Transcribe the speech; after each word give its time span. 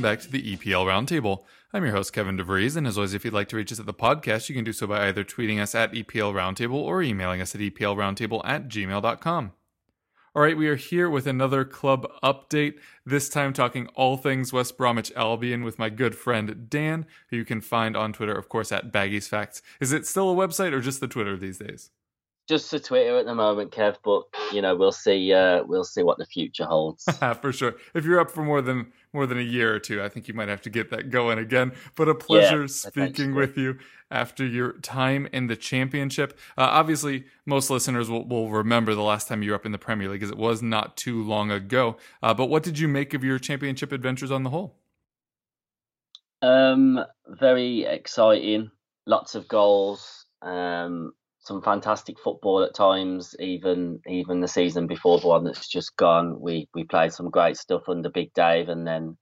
Welcome 0.00 0.16
back 0.16 0.24
to 0.24 0.32
the 0.32 0.56
EPL 0.56 0.86
Roundtable. 0.86 1.44
I'm 1.74 1.84
your 1.84 1.92
host, 1.92 2.14
Kevin 2.14 2.38
DeVries, 2.38 2.74
and 2.74 2.86
as 2.86 2.96
always, 2.96 3.12
if 3.12 3.22
you'd 3.22 3.34
like 3.34 3.48
to 3.48 3.56
reach 3.56 3.70
us 3.70 3.78
at 3.78 3.84
the 3.84 3.92
podcast, 3.92 4.48
you 4.48 4.54
can 4.54 4.64
do 4.64 4.72
so 4.72 4.86
by 4.86 5.06
either 5.06 5.24
tweeting 5.24 5.60
us 5.60 5.74
at 5.74 5.92
EPL 5.92 6.32
Roundtable 6.32 6.76
or 6.76 7.02
emailing 7.02 7.42
us 7.42 7.54
at 7.54 7.60
EPLRoundtable 7.60 8.40
at 8.42 8.68
gmail.com. 8.68 9.52
All 10.34 10.42
right, 10.42 10.56
we 10.56 10.68
are 10.68 10.76
here 10.76 11.10
with 11.10 11.26
another 11.26 11.66
club 11.66 12.10
update, 12.22 12.76
this 13.04 13.28
time 13.28 13.52
talking 13.52 13.88
all 13.88 14.16
things 14.16 14.54
West 14.54 14.78
Bromwich 14.78 15.12
Albion 15.14 15.64
with 15.64 15.78
my 15.78 15.90
good 15.90 16.14
friend 16.14 16.70
Dan, 16.70 17.04
who 17.28 17.36
you 17.36 17.44
can 17.44 17.60
find 17.60 17.94
on 17.94 18.14
Twitter, 18.14 18.34
of 18.34 18.48
course, 18.48 18.72
at 18.72 18.90
Baggies 18.90 19.28
Facts. 19.28 19.60
Is 19.80 19.92
it 19.92 20.06
still 20.06 20.30
a 20.30 20.34
website 20.34 20.72
or 20.72 20.80
just 20.80 21.00
the 21.00 21.08
Twitter 21.08 21.36
these 21.36 21.58
days? 21.58 21.90
Just 22.48 22.70
to 22.70 22.80
Twitter 22.80 23.18
at 23.18 23.26
the 23.26 23.34
moment, 23.34 23.72
Kev. 23.72 23.96
But 24.02 24.22
you 24.52 24.62
know, 24.62 24.76
we'll 24.76 24.92
see. 24.92 25.32
Uh, 25.32 25.62
we'll 25.64 25.84
see 25.84 26.02
what 26.02 26.18
the 26.18 26.26
future 26.26 26.64
holds. 26.64 27.04
for 27.40 27.52
sure. 27.52 27.74
If 27.94 28.04
you're 28.04 28.20
up 28.20 28.30
for 28.30 28.42
more 28.42 28.62
than 28.62 28.92
more 29.12 29.26
than 29.26 29.38
a 29.38 29.42
year 29.42 29.74
or 29.74 29.78
two, 29.78 30.02
I 30.02 30.08
think 30.08 30.28
you 30.28 30.34
might 30.34 30.48
have 30.48 30.62
to 30.62 30.70
get 30.70 30.90
that 30.90 31.10
going 31.10 31.38
again. 31.38 31.72
But 31.94 32.08
a 32.08 32.14
pleasure 32.14 32.62
Yeah, 32.62 32.66
speaking 32.68 33.34
with 33.34 33.56
you 33.56 33.78
after 34.10 34.44
your 34.44 34.72
time 34.72 35.28
in 35.32 35.46
the 35.46 35.56
championship. 35.56 36.38
Uh, 36.58 36.62
obviously, 36.62 37.24
most 37.46 37.70
listeners 37.70 38.10
will, 38.10 38.26
will 38.26 38.50
remember 38.50 38.94
the 38.94 39.02
last 39.02 39.28
time 39.28 39.42
you 39.42 39.50
were 39.50 39.56
up 39.56 39.66
in 39.66 39.72
the 39.72 39.78
Premier 39.78 40.08
League, 40.08 40.22
as 40.22 40.30
it 40.30 40.38
was 40.38 40.62
not 40.62 40.96
too 40.96 41.22
long 41.22 41.50
ago. 41.50 41.96
Uh, 42.22 42.34
but 42.34 42.46
what 42.46 42.62
did 42.62 42.78
you 42.78 42.88
make 42.88 43.14
of 43.14 43.24
your 43.24 43.38
championship 43.38 43.92
adventures 43.92 44.30
on 44.30 44.42
the 44.42 44.50
whole? 44.50 44.80
um, 46.42 47.04
very 47.26 47.84
exciting. 47.84 48.70
Lots 49.06 49.34
of 49.34 49.48
goals. 49.48 50.26
Um, 50.42 51.12
some 51.40 51.62
fantastic 51.62 52.18
football 52.18 52.62
at 52.62 52.74
times. 52.74 53.34
Even 53.40 54.00
even 54.06 54.40
the 54.40 54.48
season 54.48 54.86
before 54.86 55.20
the 55.20 55.28
one 55.28 55.44
that's 55.44 55.68
just 55.68 55.96
gone, 55.96 56.40
we 56.40 56.68
we 56.74 56.84
played 56.84 57.12
some 57.12 57.30
great 57.30 57.56
stuff 57.56 57.82
under 57.88 58.10
Big 58.10 58.32
Dave, 58.34 58.68
and 58.68 58.86
then 58.86 59.16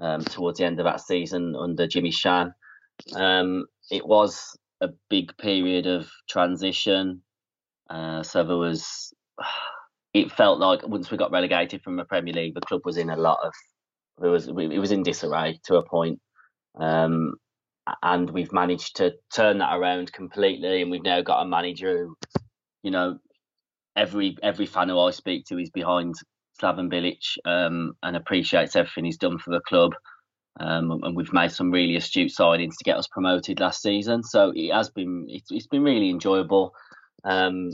um, 0.00 0.24
towards 0.24 0.58
the 0.58 0.64
end 0.64 0.80
of 0.80 0.84
that 0.84 1.00
season 1.00 1.54
under 1.56 1.86
Jimmy 1.86 2.10
Shan. 2.10 2.52
Um, 3.14 3.66
it 3.90 4.06
was 4.06 4.56
a 4.80 4.88
big 5.08 5.36
period 5.36 5.86
of 5.86 6.08
transition. 6.28 7.22
Uh, 7.88 8.22
so 8.22 8.44
there 8.44 8.56
was, 8.56 9.12
it 10.14 10.32
felt 10.32 10.58
like 10.58 10.86
once 10.86 11.10
we 11.10 11.16
got 11.16 11.32
relegated 11.32 11.82
from 11.82 11.96
the 11.96 12.04
Premier 12.04 12.34
League, 12.34 12.54
the 12.54 12.60
club 12.60 12.82
was 12.84 12.96
in 12.96 13.10
a 13.10 13.16
lot 13.16 13.38
of, 13.44 13.52
there 14.18 14.30
was, 14.30 14.48
it 14.48 14.54
was 14.54 14.92
in 14.92 15.02
disarray 15.02 15.60
to 15.64 15.76
a 15.76 15.86
point. 15.86 16.18
Um, 16.78 17.34
and 18.02 18.30
we've 18.30 18.52
managed 18.52 18.96
to 18.96 19.12
turn 19.34 19.58
that 19.58 19.76
around 19.76 20.12
completely, 20.12 20.82
and 20.82 20.90
we've 20.90 21.02
now 21.02 21.20
got 21.22 21.42
a 21.42 21.48
manager 21.48 22.06
who, 22.06 22.16
you 22.82 22.90
know, 22.90 23.18
every 23.96 24.36
every 24.42 24.66
fan 24.66 24.88
who 24.88 24.98
I 24.98 25.10
speak 25.10 25.46
to 25.46 25.58
is 25.58 25.70
behind 25.70 26.14
Slaven 26.60 26.92
Bilic 26.92 27.22
um, 27.44 27.92
and 28.02 28.16
appreciates 28.16 28.76
everything 28.76 29.04
he's 29.04 29.18
done 29.18 29.38
for 29.38 29.50
the 29.50 29.60
club. 29.60 29.92
Um, 30.58 31.00
and 31.02 31.16
we've 31.16 31.32
made 31.32 31.52
some 31.52 31.70
really 31.70 31.96
astute 31.96 32.32
signings 32.32 32.76
to 32.78 32.84
get 32.84 32.96
us 32.96 33.06
promoted 33.06 33.60
last 33.60 33.82
season. 33.82 34.22
So 34.22 34.52
it 34.54 34.72
has 34.72 34.90
been 34.90 35.26
it's, 35.28 35.50
it's 35.50 35.66
been 35.66 35.82
really 35.82 36.10
enjoyable. 36.10 36.74
Um, 37.24 37.70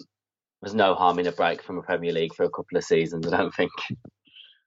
there's 0.62 0.74
no 0.74 0.94
harm 0.94 1.18
in 1.18 1.26
a 1.26 1.32
break 1.32 1.62
from 1.62 1.78
a 1.78 1.82
Premier 1.82 2.12
League 2.12 2.34
for 2.34 2.44
a 2.44 2.50
couple 2.50 2.78
of 2.78 2.84
seasons, 2.84 3.26
I 3.26 3.36
don't 3.36 3.54
think. 3.54 3.72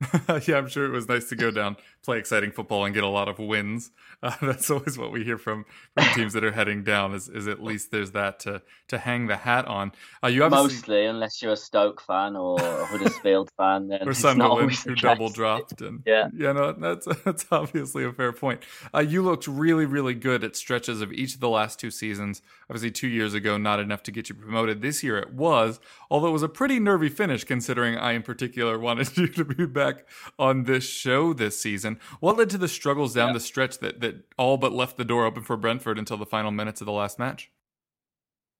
yeah, 0.47 0.57
I'm 0.57 0.67
sure 0.67 0.85
it 0.85 0.91
was 0.91 1.07
nice 1.07 1.27
to 1.29 1.35
go 1.35 1.51
down, 1.51 1.75
play 2.03 2.17
exciting 2.17 2.51
football, 2.51 2.85
and 2.85 2.93
get 2.93 3.03
a 3.03 3.07
lot 3.07 3.27
of 3.27 3.39
wins. 3.39 3.91
Uh, 4.21 4.35
that's 4.41 4.69
always 4.69 4.97
what 4.97 5.13
we 5.13 5.23
hear 5.23 5.37
from, 5.37 5.63
from 5.93 6.05
teams 6.13 6.33
that 6.33 6.43
are 6.43 6.51
heading 6.51 6.83
down. 6.83 7.13
Is, 7.13 7.29
is 7.29 7.47
at 7.47 7.63
least 7.63 7.89
there's 7.89 8.11
that 8.11 8.37
to 8.41 8.61
to 8.89 8.97
hang 8.97 9.27
the 9.27 9.37
hat 9.37 9.65
on. 9.65 9.93
Uh, 10.21 10.27
you 10.27 10.43
obviously 10.43 10.75
Mostly, 10.75 11.05
unless 11.05 11.41
you're 11.41 11.53
a 11.53 11.55
Stoke 11.55 12.01
fan 12.01 12.35
or 12.35 12.59
a 12.59 12.85
Huddersfield 12.87 13.49
fan, 13.55 13.87
then 13.87 14.05
or 14.05 14.13
Sunderland 14.13 14.73
who 14.73 14.95
double 14.95 15.29
dropped 15.29 15.79
and 15.81 16.03
Yeah. 16.05 16.27
yeah 16.35 16.51
no 16.51 16.73
that's 16.73 17.07
that's 17.23 17.45
obviously 17.49 18.03
a 18.03 18.11
fair 18.11 18.33
point 18.33 18.61
uh, 18.93 18.99
you 18.99 19.21
looked 19.21 19.47
really 19.47 19.85
really 19.85 20.15
good 20.15 20.43
at 20.43 20.57
stretches 20.57 20.99
of 20.99 21.13
each 21.13 21.35
of 21.35 21.39
the 21.39 21.47
last 21.49 21.79
two 21.79 21.91
seasons 21.91 22.41
obviously 22.69 22.91
two 22.91 23.07
years 23.07 23.33
ago 23.33 23.57
not 23.57 23.79
enough 23.79 24.03
to 24.03 24.11
get 24.11 24.27
you 24.27 24.35
promoted 24.35 24.81
this 24.81 25.01
year 25.01 25.17
it 25.17 25.33
was 25.33 25.79
although 26.11 26.27
it 26.27 26.31
was 26.31 26.43
a 26.43 26.49
pretty 26.49 26.79
nervy 26.79 27.07
finish 27.09 27.45
considering 27.45 27.97
I 27.97 28.11
in 28.13 28.23
particular 28.23 28.77
wanted 28.77 29.15
you 29.17 29.27
to 29.27 29.45
be 29.45 29.65
back 29.65 29.88
on 30.37 30.63
this 30.63 30.83
show 30.83 31.33
this 31.33 31.61
season. 31.61 31.99
What 32.19 32.37
led 32.37 32.49
to 32.51 32.57
the 32.57 32.67
struggles 32.67 33.13
down 33.13 33.33
the 33.33 33.39
stretch 33.39 33.79
that 33.79 34.01
that 34.01 34.25
all 34.37 34.57
but 34.57 34.71
left 34.71 34.97
the 34.97 35.05
door 35.05 35.25
open 35.25 35.43
for 35.43 35.57
Brentford 35.57 35.97
until 35.97 36.17
the 36.17 36.25
final 36.25 36.51
minutes 36.51 36.81
of 36.81 36.85
the 36.85 36.91
last 36.91 37.19
match? 37.19 37.51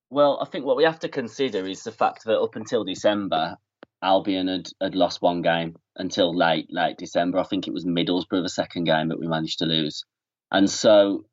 Well, 0.10 0.40
I 0.42 0.46
think 0.46 0.66
what 0.66 0.78
we 0.78 0.84
have 0.84 1.00
to 1.00 1.10
consider 1.10 1.68
is 1.68 1.84
the 1.84 1.92
fact 1.92 2.26
that 2.26 2.40
up 2.40 2.56
until 2.56 2.84
December, 2.84 3.58
Albion 4.02 4.48
had, 4.48 4.70
had 4.82 4.96
lost 4.96 5.22
one 5.22 5.42
game 5.42 5.76
until 5.96 6.36
late 6.36 6.68
late 6.70 6.98
December. 6.98 7.40
I 7.40 7.44
think 7.44 7.68
it 7.68 7.74
was 7.74 7.86
Middlesbrough 7.86 8.44
the 8.44 8.50
second 8.50 8.86
game 8.86 9.10
that 9.10 9.20
we 9.20 9.28
managed 9.28 9.60
to 9.60 9.66
lose, 9.66 10.06
and 10.52 10.70
so 10.70 11.26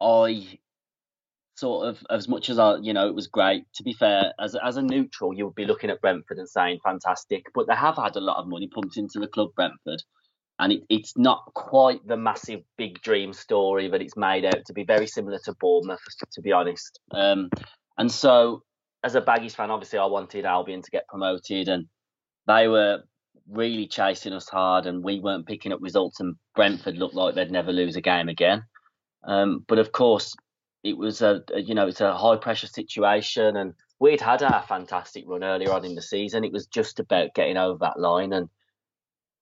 I 0.00 0.58
sort 1.60 1.88
of 1.88 2.02
as 2.08 2.26
much 2.26 2.48
as 2.48 2.58
I 2.58 2.76
you 2.78 2.92
know 2.92 3.06
it 3.06 3.14
was 3.14 3.26
great. 3.26 3.64
To 3.74 3.82
be 3.82 3.92
fair, 3.92 4.32
as 4.40 4.56
as 4.56 4.76
a 4.76 4.82
neutral, 4.82 5.34
you 5.34 5.44
would 5.44 5.54
be 5.54 5.66
looking 5.66 5.90
at 5.90 6.00
Brentford 6.00 6.38
and 6.38 6.48
saying 6.48 6.80
fantastic, 6.82 7.46
but 7.54 7.66
they 7.68 7.74
have 7.74 7.96
had 7.96 8.16
a 8.16 8.20
lot 8.20 8.38
of 8.38 8.48
money 8.48 8.68
pumped 8.68 8.96
into 8.96 9.20
the 9.20 9.28
club, 9.28 9.50
Brentford. 9.54 10.02
And 10.58 10.72
it, 10.74 10.82
it's 10.90 11.16
not 11.16 11.42
quite 11.54 12.06
the 12.06 12.18
massive 12.18 12.60
big 12.76 13.00
dream 13.00 13.32
story 13.32 13.88
that 13.88 14.02
it's 14.02 14.16
made 14.16 14.44
out 14.44 14.66
to 14.66 14.74
be. 14.74 14.84
Very 14.84 15.06
similar 15.06 15.38
to 15.44 15.54
Bournemouth, 15.58 16.00
to 16.32 16.42
be 16.42 16.52
honest. 16.52 17.00
Um, 17.12 17.48
and 17.96 18.12
so, 18.12 18.62
as 19.02 19.14
a 19.14 19.22
Baggies 19.22 19.54
fan, 19.54 19.70
obviously 19.70 19.98
I 19.98 20.06
wanted 20.06 20.44
Albion 20.44 20.82
to 20.82 20.90
get 20.90 21.08
promoted, 21.08 21.68
and 21.68 21.86
they 22.46 22.68
were 22.68 23.02
really 23.48 23.86
chasing 23.86 24.34
us 24.34 24.48
hard, 24.48 24.86
and 24.86 25.02
we 25.02 25.20
weren't 25.20 25.46
picking 25.46 25.72
up 25.72 25.80
results. 25.80 26.20
And 26.20 26.36
Brentford 26.54 26.98
looked 26.98 27.14
like 27.14 27.34
they'd 27.34 27.50
never 27.50 27.72
lose 27.72 27.96
a 27.96 28.02
game 28.02 28.28
again. 28.28 28.64
Um, 29.24 29.64
but 29.66 29.78
of 29.78 29.92
course, 29.92 30.34
it 30.82 30.96
was 30.96 31.22
a 31.22 31.42
a- 31.54 31.60
you 31.60 31.74
know 31.74 31.86
it's 31.88 32.00
a 32.00 32.16
high 32.16 32.36
pressure 32.36 32.66
situation, 32.66 33.56
and 33.56 33.74
we'd 33.98 34.20
had 34.20 34.42
our 34.42 34.62
fantastic 34.62 35.24
run 35.26 35.44
earlier 35.44 35.72
on 35.72 35.84
in 35.84 35.94
the 35.94 36.02
season. 36.02 36.44
It 36.44 36.52
was 36.52 36.66
just 36.66 37.00
about 37.00 37.34
getting 37.34 37.56
over 37.56 37.78
that 37.80 37.98
line, 37.98 38.32
and 38.32 38.48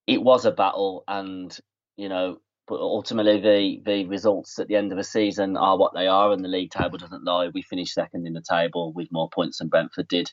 it 0.07 0.21
was 0.21 0.45
a 0.45 0.51
battle. 0.51 1.03
And 1.07 1.57
you 1.97 2.09
know, 2.09 2.37
but 2.67 2.79
ultimately 2.79 3.39
the 3.41 3.81
the 3.85 4.05
results 4.05 4.59
at 4.59 4.67
the 4.67 4.75
end 4.75 4.91
of 4.91 4.97
the 4.97 5.03
season 5.03 5.57
are 5.57 5.77
what 5.77 5.93
they 5.93 6.07
are, 6.07 6.31
and 6.31 6.43
the 6.43 6.49
league 6.49 6.71
table 6.71 6.97
doesn't 6.97 7.25
lie. 7.25 7.49
We 7.53 7.61
finished 7.61 7.93
second 7.93 8.27
in 8.27 8.33
the 8.33 8.43
table 8.47 8.93
with 8.93 9.11
more 9.11 9.29
points 9.29 9.59
than 9.59 9.69
Brentford 9.69 10.07
did, 10.07 10.31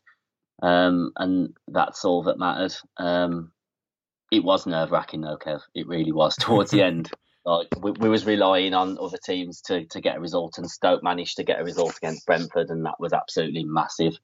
um, 0.63 1.13
and 1.17 1.57
that's 1.69 2.05
all 2.05 2.25
that 2.25 2.39
mattered. 2.39 2.75
Um, 2.99 3.53
it 4.33 4.45
was 4.45 4.67
nerve 4.67 4.91
wracking 4.91 5.21
though, 5.23 5.39
Kev. 5.39 5.61
It 5.75 5.87
really 5.87 6.13
was 6.13 6.37
towards 6.37 6.71
the 6.71 6.83
end. 6.85 7.11
Like 7.47 7.69
we, 7.81 7.93
we 7.93 8.09
was 8.09 8.27
relying 8.27 8.75
on 8.75 8.99
other 9.01 9.19
teams 9.25 9.61
to 9.63 9.85
to 9.87 10.01
get 10.01 10.17
a 10.17 10.21
result, 10.21 10.59
and 10.59 10.69
Stoke 10.69 11.03
managed 11.03 11.37
to 11.37 11.45
get 11.45 11.61
a 11.61 11.65
result 11.65 11.97
against 11.97 12.27
Brentford, 12.27 12.71
and 12.71 12.85
that 12.85 12.99
was 12.99 13.13
absolutely 13.13 13.65
massive. 13.65 14.15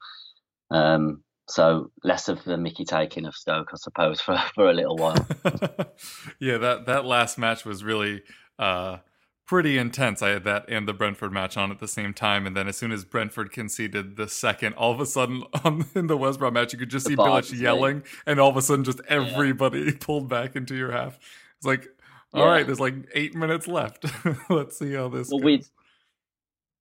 Um, 0.71 1.23
so 1.49 1.91
less 2.03 2.29
of 2.29 2.43
the 2.45 2.57
Mickey 2.57 2.85
taking 2.85 3.25
of 3.27 3.35
Stoke, 3.35 3.71
I 3.73 3.77
suppose, 3.77 4.21
for 4.21 4.37
for 4.55 4.69
a 4.69 4.73
little 4.73 4.97
while. 4.97 5.27
yeah, 6.41 6.59
that 6.59 6.87
that 6.87 7.05
last 7.05 7.39
match 7.39 7.65
was 7.65 7.85
really 7.85 8.23
uh, 8.59 8.99
pretty 9.47 9.77
intense. 9.79 10.23
I 10.23 10.31
had 10.31 10.45
that 10.45 10.65
and 10.69 10.89
the 10.89 10.93
Brentford 10.93 11.33
match 11.33 11.57
on 11.57 11.71
at 11.71 11.79
the 11.79 11.87
same 11.87 12.15
time, 12.15 12.47
and 12.47 12.57
then 12.57 12.69
as 12.69 12.77
soon 12.77 12.91
as 12.91 13.05
Brentford 13.05 13.53
conceded 13.53 14.17
the 14.17 14.29
second, 14.29 14.75
all 14.75 14.93
of 14.93 14.99
a 14.99 15.07
sudden 15.07 15.45
on, 15.65 15.85
in 15.95 16.07
the 16.07 16.17
West 16.17 16.39
Brom 16.39 16.55
match, 16.55 16.73
you 16.73 16.79
could 16.79 16.91
just 16.91 17.05
The 17.05 17.11
see 17.11 17.17
Bilic 17.17 17.61
yelling, 17.61 18.03
and 18.27 18.41
all 18.41 18.51
of 18.51 18.57
a 18.57 18.63
sudden, 18.63 18.85
just 18.85 19.01
everybody 19.09 19.93
pulled 20.01 20.29
back 20.29 20.57
into 20.57 20.75
your 20.75 20.93
half. 20.93 21.19
It's 21.59 21.67
like, 21.67 21.87
all 22.35 22.47
right, 22.47 22.59
Yeah. 22.61 22.65
there's 22.65 22.81
like 22.81 22.95
eight 23.15 23.35
minutes 23.35 23.67
left. 23.69 24.05
Let's 24.51 24.79
see 24.79 24.93
how 24.95 25.09
this 25.09 25.29
Well, 25.31 25.39
goes. 25.41 25.45
we'd 25.45 25.65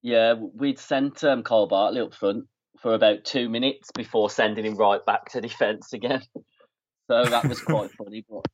yeah, 0.02 0.34
we'd 0.34 0.78
sent 0.78 1.22
um, 1.24 1.42
Kyle 1.42 1.66
Bartley 1.68 2.00
up 2.00 2.14
front 2.14 2.46
for 2.80 2.94
about 2.94 3.24
two 3.24 3.48
minutes 3.48 3.90
before 3.94 4.28
sending 4.30 4.64
him 4.64 4.76
right 4.76 5.04
back 5.06 5.30
to 5.30 5.40
defence 5.40 5.92
again. 5.92 6.22
so 7.08 7.24
that 7.24 7.48
was 7.48 7.60
quite 7.60 7.90
funny. 7.98 8.24
But 8.28 8.44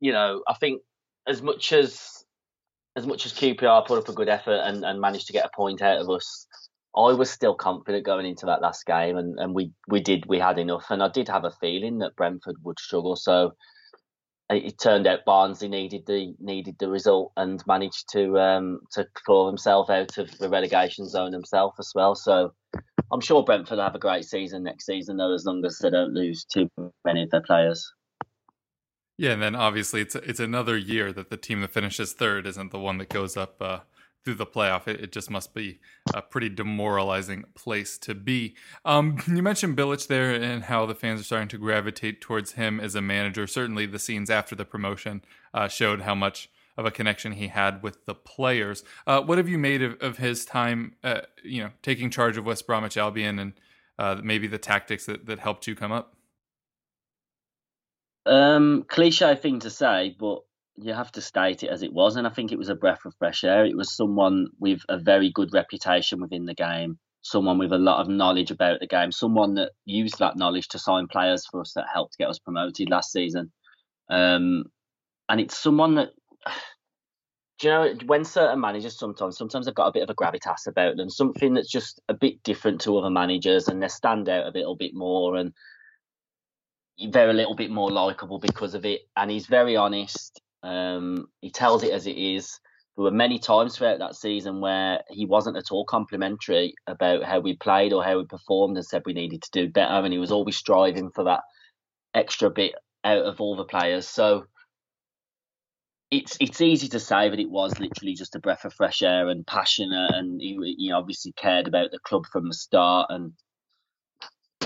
you 0.00 0.12
know, 0.12 0.42
I 0.48 0.54
think 0.54 0.80
as 1.28 1.42
much 1.42 1.72
as 1.72 2.24
as 2.96 3.06
much 3.06 3.26
as 3.26 3.32
QPR 3.32 3.86
put 3.86 3.98
up 3.98 4.08
a 4.08 4.12
good 4.12 4.28
effort 4.28 4.60
and, 4.64 4.84
and 4.84 5.00
managed 5.00 5.26
to 5.28 5.32
get 5.32 5.44
a 5.46 5.50
point 5.54 5.80
out 5.82 5.98
of 6.00 6.08
us, 6.10 6.46
I 6.96 7.12
was 7.12 7.30
still 7.30 7.54
confident 7.54 8.04
going 8.04 8.26
into 8.26 8.46
that 8.46 8.62
last 8.62 8.84
game, 8.86 9.16
and, 9.16 9.38
and 9.38 9.54
we, 9.54 9.70
we 9.88 10.00
did 10.00 10.24
we 10.26 10.38
had 10.38 10.58
enough, 10.58 10.86
and 10.90 11.02
I 11.02 11.08
did 11.08 11.28
have 11.28 11.44
a 11.44 11.52
feeling 11.60 11.98
that 11.98 12.16
Brentford 12.16 12.56
would 12.64 12.80
struggle. 12.80 13.14
So 13.14 13.52
it 14.50 14.78
turned 14.78 15.06
out 15.06 15.24
Barnsley 15.24 15.68
needed 15.68 16.06
the 16.06 16.34
needed 16.40 16.76
the 16.78 16.88
result 16.88 17.32
and 17.36 17.62
managed 17.66 18.08
to 18.12 18.38
um, 18.38 18.80
to 18.92 19.06
claw 19.14 19.46
himself 19.46 19.90
out 19.90 20.18
of 20.18 20.36
the 20.38 20.48
relegation 20.48 21.08
zone 21.08 21.32
himself 21.32 21.74
as 21.78 21.92
well. 21.94 22.14
So 22.14 22.52
I'm 23.12 23.20
sure 23.20 23.44
Brentford 23.44 23.76
will 23.76 23.84
have 23.84 23.94
a 23.94 24.00
great 24.00 24.24
season 24.24 24.64
next 24.64 24.86
season, 24.86 25.16
though, 25.16 25.34
as 25.34 25.44
long 25.44 25.64
as 25.64 25.78
they 25.78 25.90
don't 25.90 26.14
lose 26.14 26.44
too 26.44 26.68
many 27.04 27.22
of 27.22 27.30
their 27.30 27.42
players. 27.42 27.92
Yeah, 29.18 29.32
and 29.32 29.42
then 29.42 29.54
obviously 29.54 30.00
it's 30.00 30.14
it's 30.14 30.40
another 30.40 30.76
year 30.76 31.12
that 31.12 31.30
the 31.30 31.36
team 31.36 31.60
that 31.60 31.70
finishes 31.70 32.12
third 32.12 32.46
isn't 32.46 32.70
the 32.70 32.78
one 32.78 32.98
that 32.98 33.10
goes 33.10 33.36
up 33.36 33.60
uh, 33.60 33.80
through 34.24 34.34
the 34.34 34.46
playoff. 34.46 34.86
It, 34.86 35.00
it, 35.00 35.12
just 35.12 35.30
must 35.30 35.54
be 35.54 35.80
a 36.14 36.22
pretty 36.22 36.48
demoralizing 36.48 37.44
place 37.54 37.98
to 37.98 38.14
be. 38.14 38.54
Um, 38.84 39.18
you 39.26 39.42
mentioned 39.42 39.76
Bilic 39.76 40.06
there 40.06 40.32
and 40.32 40.64
how 40.64 40.86
the 40.86 40.94
fans 40.94 41.20
are 41.20 41.24
starting 41.24 41.48
to 41.48 41.58
gravitate 41.58 42.20
towards 42.20 42.52
him 42.52 42.80
as 42.80 42.94
a 42.94 43.02
manager. 43.02 43.46
Certainly, 43.46 43.86
the 43.86 43.98
scenes 43.98 44.30
after 44.30 44.54
the 44.54 44.64
promotion 44.64 45.22
uh, 45.54 45.68
showed 45.68 46.02
how 46.02 46.14
much 46.14 46.50
of 46.76 46.86
a 46.86 46.90
connection 46.90 47.32
he 47.32 47.48
had 47.48 47.82
with 47.82 48.06
the 48.06 48.14
players. 48.14 48.84
Uh, 49.06 49.20
what 49.20 49.38
have 49.38 49.48
you 49.48 49.58
made 49.58 49.82
of, 49.82 50.00
of 50.00 50.18
his 50.18 50.44
time, 50.44 50.94
uh, 51.04 51.20
you 51.44 51.62
know, 51.62 51.70
taking 51.82 52.10
charge 52.10 52.36
of 52.36 52.46
West 52.46 52.66
Bromwich 52.66 52.96
Albion 52.96 53.38
and 53.38 53.52
uh, 53.98 54.20
maybe 54.22 54.46
the 54.46 54.58
tactics 54.58 55.06
that, 55.06 55.26
that 55.26 55.38
helped 55.38 55.66
you 55.66 55.74
come 55.74 55.92
up? 55.92 56.14
Um, 58.26 58.84
cliche 58.88 59.34
thing 59.34 59.60
to 59.60 59.70
say, 59.70 60.14
but 60.18 60.42
you 60.82 60.94
have 60.94 61.12
to 61.12 61.20
state 61.20 61.62
it 61.62 61.68
as 61.68 61.82
it 61.82 61.92
was, 61.92 62.16
and 62.16 62.26
I 62.26 62.30
think 62.30 62.52
it 62.52 62.58
was 62.58 62.68
a 62.68 62.74
breath 62.74 63.04
of 63.04 63.14
fresh 63.18 63.44
air. 63.44 63.64
It 63.64 63.76
was 63.76 63.94
someone 63.94 64.48
with 64.58 64.80
a 64.88 64.98
very 64.98 65.30
good 65.30 65.52
reputation 65.52 66.20
within 66.20 66.46
the 66.46 66.54
game, 66.54 66.98
someone 67.22 67.58
with 67.58 67.72
a 67.72 67.78
lot 67.78 68.00
of 68.00 68.08
knowledge 68.08 68.50
about 68.50 68.80
the 68.80 68.86
game, 68.86 69.12
someone 69.12 69.54
that 69.54 69.72
used 69.84 70.18
that 70.18 70.36
knowledge 70.36 70.68
to 70.68 70.78
sign 70.78 71.06
players 71.06 71.46
for 71.46 71.60
us 71.60 71.72
that 71.74 71.86
helped 71.92 72.18
get 72.18 72.28
us 72.28 72.38
promoted 72.38 72.88
last 72.88 73.12
season. 73.12 73.52
Um, 74.08 74.64
and 75.28 75.40
it's 75.40 75.58
someone 75.58 75.96
that, 75.96 76.10
do 77.58 77.68
you 77.68 77.74
know, 77.74 77.94
when 78.06 78.24
certain 78.24 78.60
managers 78.60 78.98
sometimes, 78.98 79.36
sometimes 79.36 79.66
they've 79.66 79.74
got 79.74 79.88
a 79.88 79.92
bit 79.92 80.02
of 80.02 80.10
a 80.10 80.14
gravitas 80.14 80.66
about 80.66 80.96
them, 80.96 81.10
something 81.10 81.54
that's 81.54 81.70
just 81.70 82.00
a 82.08 82.14
bit 82.14 82.42
different 82.42 82.80
to 82.82 82.96
other 82.96 83.10
managers, 83.10 83.68
and 83.68 83.82
they 83.82 83.88
stand 83.88 84.28
out 84.28 84.46
a 84.46 84.58
little 84.58 84.76
bit 84.76 84.94
more, 84.94 85.36
and 85.36 85.52
they're 87.10 87.30
a 87.30 87.34
little 87.34 87.54
bit 87.54 87.70
more 87.70 87.90
likable 87.90 88.38
because 88.38 88.74
of 88.74 88.86
it. 88.86 89.02
And 89.16 89.30
he's 89.30 89.46
very 89.46 89.76
honest. 89.76 90.40
Um, 90.62 91.26
he 91.40 91.50
tells 91.50 91.82
it 91.82 91.92
as 91.92 92.06
it 92.06 92.16
is. 92.16 92.58
There 92.96 93.04
were 93.04 93.10
many 93.10 93.38
times 93.38 93.76
throughout 93.76 94.00
that 94.00 94.16
season 94.16 94.60
where 94.60 95.00
he 95.08 95.24
wasn't 95.24 95.56
at 95.56 95.70
all 95.70 95.84
complimentary 95.84 96.74
about 96.86 97.24
how 97.24 97.40
we 97.40 97.56
played 97.56 97.92
or 97.92 98.04
how 98.04 98.18
we 98.18 98.24
performed 98.26 98.76
and 98.76 98.84
said 98.84 99.02
we 99.06 99.12
needed 99.12 99.42
to 99.42 99.50
do 99.52 99.68
better. 99.70 99.92
And 99.92 100.12
he 100.12 100.18
was 100.18 100.32
always 100.32 100.56
striving 100.56 101.10
for 101.10 101.24
that 101.24 101.40
extra 102.14 102.50
bit 102.50 102.74
out 103.04 103.24
of 103.24 103.40
all 103.40 103.56
the 103.56 103.64
players. 103.64 104.06
So 104.06 104.46
it's 106.10 106.36
it's 106.40 106.60
easy 106.60 106.88
to 106.88 107.00
say, 107.00 107.30
that 107.30 107.38
it 107.38 107.50
was 107.50 107.78
literally 107.78 108.14
just 108.14 108.34
a 108.34 108.40
breath 108.40 108.64
of 108.64 108.74
fresh 108.74 109.02
air 109.02 109.28
and 109.28 109.46
passionate, 109.46 110.10
and 110.12 110.40
he, 110.40 110.74
he 110.76 110.92
obviously 110.92 111.32
cared 111.32 111.68
about 111.68 111.92
the 111.92 112.00
club 112.00 112.26
from 112.26 112.48
the 112.48 112.54
start. 112.54 113.06
And 113.10 113.32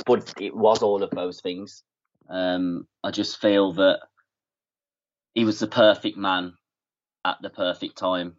but 0.07 0.33
it 0.41 0.57
was 0.57 0.83
all 0.83 1.03
of 1.03 1.11
those 1.11 1.41
things. 1.41 1.83
Um, 2.31 2.87
I 3.03 3.11
just 3.11 3.41
feel 3.41 3.75
that 3.75 4.01
he 5.35 5.45
was 5.45 5.59
the 5.59 5.67
perfect 5.67 6.17
man 6.17 6.55
at 7.25 7.37
the 7.43 7.51
perfect 7.51 7.99
time 7.99 8.37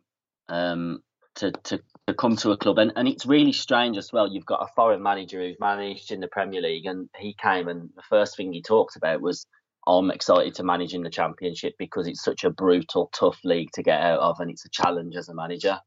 um, 0.48 1.02
to, 1.36 1.52
to, 1.52 1.82
to 2.08 2.14
come 2.14 2.36
to 2.38 2.52
a 2.52 2.58
club. 2.58 2.78
And, 2.78 2.94
and 2.96 3.08
it's 3.08 3.26
really 3.26 3.52
strange 3.52 3.98
as 3.98 4.14
well. 4.14 4.32
You've 4.32 4.46
got 4.46 4.64
a 4.64 4.74
foreign 4.76 5.04
manager 5.04 5.42
who's 5.42 5.58
managed 5.60 6.12
in 6.12 6.22
the 6.22 6.28
Premier 6.28 6.62
League, 6.62 6.86
and 6.86 7.10
he 7.18 7.36
came 7.42 7.68
and 7.68 7.90
the 7.96 8.04
first 8.10 8.38
thing 8.38 8.54
he 8.54 8.62
talked 8.62 8.96
about 8.96 9.22
was, 9.22 9.46
I'm 9.88 10.10
excited 10.10 10.56
to 10.56 10.64
manage 10.64 10.94
in 10.94 11.04
the 11.04 11.10
Championship 11.10 11.76
because 11.78 12.08
it's 12.08 12.24
such 12.24 12.44
a 12.44 12.50
brutal, 12.50 13.10
tough 13.14 13.40
league 13.44 13.70
to 13.74 13.84
get 13.84 14.02
out 14.02 14.20
of, 14.20 14.40
and 14.40 14.50
it's 14.50 14.66
a 14.66 14.70
challenge 14.70 15.16
as 15.16 15.30
a 15.30 15.36
manager. 15.36 15.80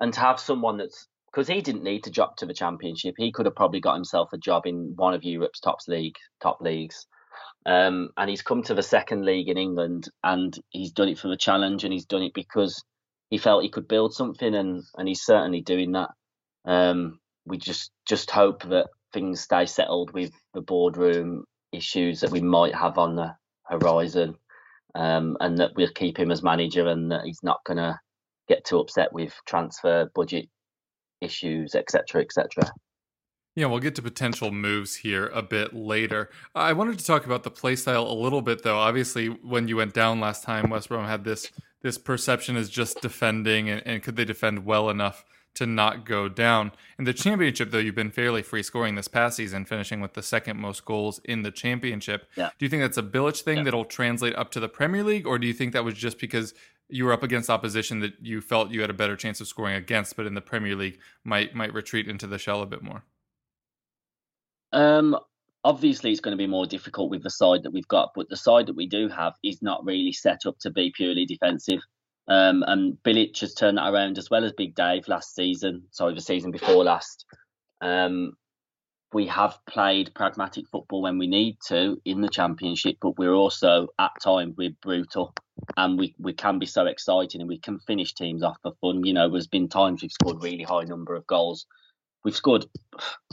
And 0.00 0.12
to 0.14 0.20
have 0.20 0.40
someone 0.40 0.78
that's 0.78 1.08
because 1.32 1.48
he 1.48 1.60
didn't 1.60 1.82
need 1.82 2.04
to 2.04 2.10
drop 2.10 2.36
to 2.36 2.46
the 2.46 2.54
Championship, 2.54 3.14
he 3.18 3.32
could 3.32 3.46
have 3.46 3.56
probably 3.56 3.80
got 3.80 3.94
himself 3.94 4.32
a 4.32 4.38
job 4.38 4.66
in 4.66 4.92
one 4.94 5.14
of 5.14 5.24
Europe's 5.24 5.60
top 5.60 5.78
league 5.88 6.14
top 6.40 6.60
leagues. 6.60 7.06
Um, 7.66 8.10
and 8.16 8.28
he's 8.28 8.42
come 8.42 8.62
to 8.64 8.74
the 8.74 8.82
second 8.82 9.24
league 9.24 9.48
in 9.48 9.56
England 9.56 10.08
and 10.22 10.54
he's 10.70 10.92
done 10.92 11.08
it 11.08 11.18
for 11.18 11.28
the 11.28 11.36
challenge 11.36 11.84
and 11.84 11.92
he's 11.92 12.04
done 12.04 12.22
it 12.22 12.34
because 12.34 12.82
he 13.30 13.38
felt 13.38 13.62
he 13.62 13.70
could 13.70 13.88
build 13.88 14.12
something 14.14 14.54
and, 14.54 14.82
and 14.96 15.08
he's 15.08 15.22
certainly 15.22 15.62
doing 15.62 15.92
that. 15.92 16.10
Um, 16.66 17.18
we 17.46 17.58
just 17.58 17.90
just 18.06 18.30
hope 18.30 18.62
that 18.64 18.88
things 19.12 19.40
stay 19.40 19.66
settled 19.66 20.12
with 20.12 20.32
the 20.52 20.60
boardroom 20.60 21.44
issues 21.72 22.20
that 22.20 22.30
we 22.30 22.40
might 22.40 22.74
have 22.74 22.98
on 22.98 23.16
the 23.16 23.34
horizon 23.64 24.36
um, 24.94 25.36
and 25.40 25.58
that 25.58 25.72
we'll 25.76 25.88
keep 25.88 26.18
him 26.18 26.30
as 26.30 26.42
manager 26.42 26.86
and 26.88 27.10
that 27.10 27.24
he's 27.24 27.42
not 27.42 27.64
going 27.64 27.78
to 27.78 27.98
get 28.48 28.64
too 28.64 28.78
upset 28.78 29.12
with 29.12 29.32
transfer 29.46 30.10
budget 30.14 30.48
issues, 31.20 31.74
etc., 31.74 32.22
etc. 32.22 32.70
Yeah, 33.56 33.66
we'll 33.66 33.78
get 33.78 33.94
to 33.96 34.02
potential 34.02 34.50
moves 34.50 34.96
here 34.96 35.26
a 35.32 35.40
bit 35.42 35.72
later. 35.74 36.28
I 36.56 36.72
wanted 36.72 36.98
to 36.98 37.04
talk 37.04 37.24
about 37.24 37.44
the 37.44 37.50
playstyle 37.52 38.08
a 38.10 38.12
little 38.14 38.42
bit, 38.42 38.64
though. 38.64 38.78
Obviously, 38.78 39.28
when 39.28 39.68
you 39.68 39.76
went 39.76 39.94
down 39.94 40.18
last 40.18 40.42
time, 40.42 40.70
West 40.70 40.88
Brom 40.88 41.06
had 41.06 41.24
this 41.24 41.50
this 41.82 41.98
perception 41.98 42.56
as 42.56 42.70
just 42.70 43.00
defending, 43.02 43.68
and, 43.68 43.82
and 43.86 44.02
could 44.02 44.16
they 44.16 44.24
defend 44.24 44.64
well 44.64 44.88
enough 44.88 45.22
to 45.54 45.66
not 45.66 46.04
go 46.06 46.28
down? 46.30 46.72
In 46.98 47.04
the 47.04 47.12
championship, 47.12 47.70
though, 47.70 47.78
you've 47.78 47.94
been 47.94 48.10
fairly 48.10 48.42
free 48.42 48.62
scoring 48.62 48.94
this 48.94 49.06
past 49.06 49.36
season, 49.36 49.66
finishing 49.66 50.00
with 50.00 50.14
the 50.14 50.22
second 50.22 50.58
most 50.58 50.84
goals 50.86 51.20
in 51.26 51.42
the 51.42 51.50
championship. 51.52 52.26
Yeah. 52.36 52.48
Do 52.58 52.64
you 52.64 52.70
think 52.70 52.82
that's 52.82 52.96
a 52.96 53.02
Bilic 53.02 53.40
thing 53.42 53.58
Yeah. 53.58 53.64
that'll 53.64 53.84
translate 53.84 54.34
up 54.34 54.50
to 54.52 54.60
the 54.60 54.68
Premier 54.68 55.04
League, 55.04 55.26
or 55.26 55.38
do 55.38 55.46
you 55.46 55.52
think 55.52 55.74
that 55.74 55.84
was 55.84 55.94
just 55.94 56.18
because 56.18 56.54
you 56.88 57.04
were 57.04 57.12
up 57.12 57.22
against 57.22 57.50
opposition 57.50 58.00
that 58.00 58.14
you 58.20 58.40
felt 58.40 58.70
you 58.70 58.80
had 58.80 58.90
a 58.90 58.94
better 58.94 59.14
chance 59.14 59.40
of 59.42 59.46
scoring 59.46 59.76
against, 59.76 60.16
but 60.16 60.26
in 60.26 60.34
the 60.34 60.40
Premier 60.40 60.74
League 60.74 60.98
might 61.22 61.54
might 61.54 61.72
retreat 61.74 62.08
into 62.08 62.26
the 62.26 62.38
shell 62.38 62.62
a 62.62 62.66
bit 62.66 62.82
more? 62.82 63.04
Um, 64.74 65.16
obviously, 65.62 66.10
it's 66.10 66.20
going 66.20 66.36
to 66.36 66.42
be 66.42 66.48
more 66.48 66.66
difficult 66.66 67.10
with 67.10 67.22
the 67.22 67.30
side 67.30 67.62
that 67.62 67.72
we've 67.72 67.88
got, 67.88 68.10
but 68.14 68.28
the 68.28 68.36
side 68.36 68.66
that 68.66 68.76
we 68.76 68.86
do 68.86 69.08
have 69.08 69.34
is 69.42 69.62
not 69.62 69.84
really 69.84 70.12
set 70.12 70.44
up 70.46 70.58
to 70.60 70.70
be 70.70 70.92
purely 70.94 71.24
defensive. 71.24 71.80
Um, 72.26 72.64
and 72.66 72.96
Bilic 73.04 73.38
has 73.40 73.54
turned 73.54 73.78
that 73.78 73.92
around 73.92 74.18
as 74.18 74.30
well 74.30 74.44
as 74.44 74.52
Big 74.52 74.74
Dave 74.74 75.08
last 75.08 75.34
season. 75.34 75.84
Sorry, 75.90 76.14
the 76.14 76.20
season 76.20 76.50
before 76.50 76.84
last. 76.84 77.24
Um, 77.80 78.32
we 79.12 79.26
have 79.28 79.56
played 79.68 80.10
pragmatic 80.14 80.64
football 80.72 81.02
when 81.02 81.18
we 81.18 81.28
need 81.28 81.58
to 81.68 82.00
in 82.04 82.20
the 82.20 82.28
championship, 82.28 82.96
but 83.00 83.16
we're 83.16 83.34
also 83.34 83.86
at 83.98 84.10
times 84.22 84.54
we're 84.56 84.74
brutal, 84.82 85.34
and 85.76 85.98
we, 85.98 86.16
we 86.18 86.32
can 86.32 86.58
be 86.58 86.66
so 86.66 86.86
exciting 86.86 87.40
and 87.40 87.48
we 87.48 87.60
can 87.60 87.78
finish 87.78 88.12
teams 88.14 88.42
off 88.42 88.56
for 88.62 88.72
fun. 88.80 89.04
You 89.04 89.12
know, 89.12 89.30
there's 89.30 89.46
been 89.46 89.68
times 89.68 90.02
we've 90.02 90.10
scored 90.10 90.42
really 90.42 90.64
high 90.64 90.82
number 90.82 91.14
of 91.14 91.26
goals. 91.28 91.66
We've 92.24 92.34
scored 92.34 92.66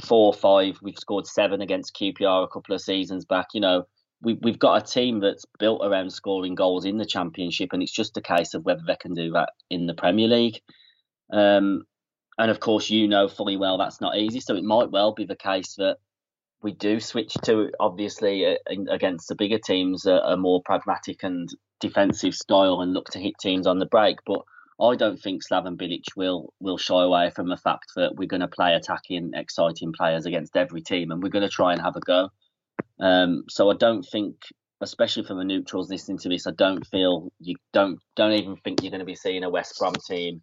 four, 0.03 0.33
five. 0.33 0.77
We've 0.81 0.97
scored 0.97 1.25
seven 1.25 1.61
against 1.61 1.95
QPR 1.95 2.43
a 2.43 2.47
couple 2.47 2.75
of 2.75 2.81
seasons 2.81 3.25
back. 3.25 3.47
You 3.53 3.61
know, 3.61 3.83
we, 4.21 4.33
we've 4.41 4.59
got 4.59 4.83
a 4.83 4.85
team 4.85 5.19
that's 5.21 5.45
built 5.59 5.81
around 5.83 6.11
scoring 6.11 6.55
goals 6.55 6.85
in 6.85 6.97
the 6.97 7.05
championship, 7.05 7.69
and 7.73 7.81
it's 7.81 7.91
just 7.91 8.17
a 8.17 8.21
case 8.21 8.53
of 8.53 8.65
whether 8.65 8.81
they 8.85 8.97
can 8.97 9.13
do 9.13 9.31
that 9.31 9.49
in 9.69 9.87
the 9.87 9.93
Premier 9.93 10.27
League. 10.27 10.61
Um, 11.31 11.83
and 12.37 12.51
of 12.51 12.59
course, 12.59 12.89
you 12.89 13.07
know 13.07 13.27
fully 13.27 13.57
well 13.57 13.77
that's 13.77 14.01
not 14.01 14.17
easy. 14.17 14.39
So 14.39 14.55
it 14.55 14.63
might 14.63 14.91
well 14.91 15.13
be 15.13 15.25
the 15.25 15.35
case 15.35 15.75
that 15.77 15.97
we 16.61 16.73
do 16.73 16.99
switch 16.99 17.33
to 17.45 17.71
obviously 17.79 18.45
uh, 18.45 18.55
against 18.89 19.27
the 19.29 19.35
bigger 19.35 19.57
teams 19.57 20.05
a, 20.05 20.13
a 20.13 20.37
more 20.37 20.61
pragmatic 20.63 21.23
and 21.23 21.49
defensive 21.79 22.33
style 22.33 22.81
and 22.81 22.93
look 22.93 23.09
to 23.09 23.19
hit 23.19 23.33
teams 23.39 23.67
on 23.67 23.79
the 23.79 23.85
break. 23.85 24.17
But 24.25 24.41
I 24.81 24.95
don't 24.95 25.17
think 25.21 25.43
Slaven 25.43 25.77
Bilic 25.77 26.05
will 26.15 26.53
will 26.59 26.77
shy 26.77 27.03
away 27.03 27.29
from 27.29 27.47
the 27.49 27.57
fact 27.57 27.91
that 27.95 28.15
we're 28.15 28.27
going 28.27 28.41
to 28.41 28.47
play 28.47 28.73
attacking, 28.73 29.31
exciting 29.35 29.93
players 29.93 30.25
against 30.25 30.57
every 30.57 30.81
team, 30.81 31.11
and 31.11 31.21
we're 31.21 31.29
going 31.29 31.47
to 31.47 31.49
try 31.49 31.73
and 31.73 31.81
have 31.81 31.95
a 31.95 31.99
go. 31.99 32.29
Um, 32.99 33.43
so 33.49 33.69
I 33.69 33.75
don't 33.75 34.03
think, 34.03 34.35
especially 34.81 35.23
from 35.23 35.37
the 35.37 35.43
neutrals 35.43 35.89
listening 35.89 36.17
to 36.19 36.29
this, 36.29 36.47
I 36.47 36.51
don't 36.51 36.85
feel 36.87 37.31
you 37.39 37.55
don't 37.73 37.99
don't 38.15 38.33
even 38.33 38.55
think 38.57 38.81
you're 38.81 38.91
going 38.91 38.99
to 38.99 39.05
be 39.05 39.15
seeing 39.15 39.43
a 39.43 39.49
West 39.49 39.75
Brom 39.79 39.93
team 40.07 40.41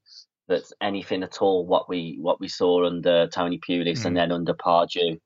that's 0.49 0.73
anything 0.81 1.23
at 1.23 1.43
all 1.43 1.67
what 1.67 1.89
we 1.89 2.19
what 2.21 2.41
we 2.41 2.49
saw 2.49 2.87
under 2.87 3.27
Tony 3.29 3.59
Pulis 3.59 4.01
Mm. 4.01 4.05
and 4.07 4.17
then 4.17 4.33
under 4.33 4.55
Pardew. 4.55 5.19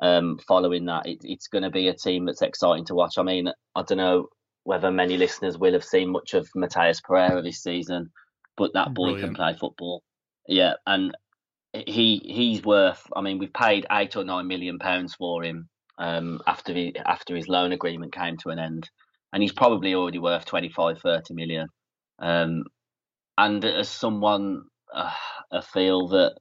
Um, 0.00 0.38
following 0.46 0.84
that, 0.86 1.06
it, 1.06 1.18
it's 1.24 1.48
going 1.48 1.64
to 1.64 1.70
be 1.70 1.88
a 1.88 1.94
team 1.94 2.26
that's 2.26 2.42
exciting 2.42 2.84
to 2.84 2.94
watch. 2.94 3.14
I 3.18 3.22
mean, 3.24 3.48
I 3.74 3.82
don't 3.82 3.98
know 3.98 4.28
whether 4.62 4.92
many 4.92 5.16
listeners 5.16 5.58
will 5.58 5.72
have 5.72 5.84
seen 5.84 6.12
much 6.12 6.34
of 6.34 6.48
Matheus 6.54 7.02
Pereira 7.02 7.42
this 7.42 7.62
season, 7.62 8.10
but 8.58 8.72
that 8.74 8.94
boy 8.94 9.14
Brilliant. 9.14 9.20
can 9.20 9.34
play 9.36 9.54
football. 9.60 10.02
Yeah, 10.48 10.74
and 10.86 11.16
he 11.74 12.22
he's 12.24 12.64
worth. 12.64 13.06
I 13.16 13.22
mean, 13.22 13.38
we've 13.38 13.52
paid 13.54 13.86
eight 13.92 14.16
or 14.16 14.24
nine 14.24 14.48
million 14.48 14.78
pounds 14.80 15.14
for 15.14 15.44
him. 15.44 15.68
um, 15.98 16.40
after 16.46 16.74
he, 16.74 16.94
after 17.06 17.36
his 17.36 17.48
loan 17.48 17.72
agreement 17.72 18.12
came 18.14 18.36
to 18.38 18.50
an 18.50 18.58
end, 18.60 18.90
and 19.32 19.42
he's 19.42 19.52
probably 19.52 19.94
already 19.94 20.18
worth 20.20 20.44
25, 20.46 21.00
30 21.00 21.34
million. 21.34 21.68
Um, 22.20 22.64
and 23.38 23.64
as 23.64 23.88
someone, 23.88 24.64
uh, 24.94 25.12
I 25.52 25.60
feel 25.62 26.08
that 26.08 26.36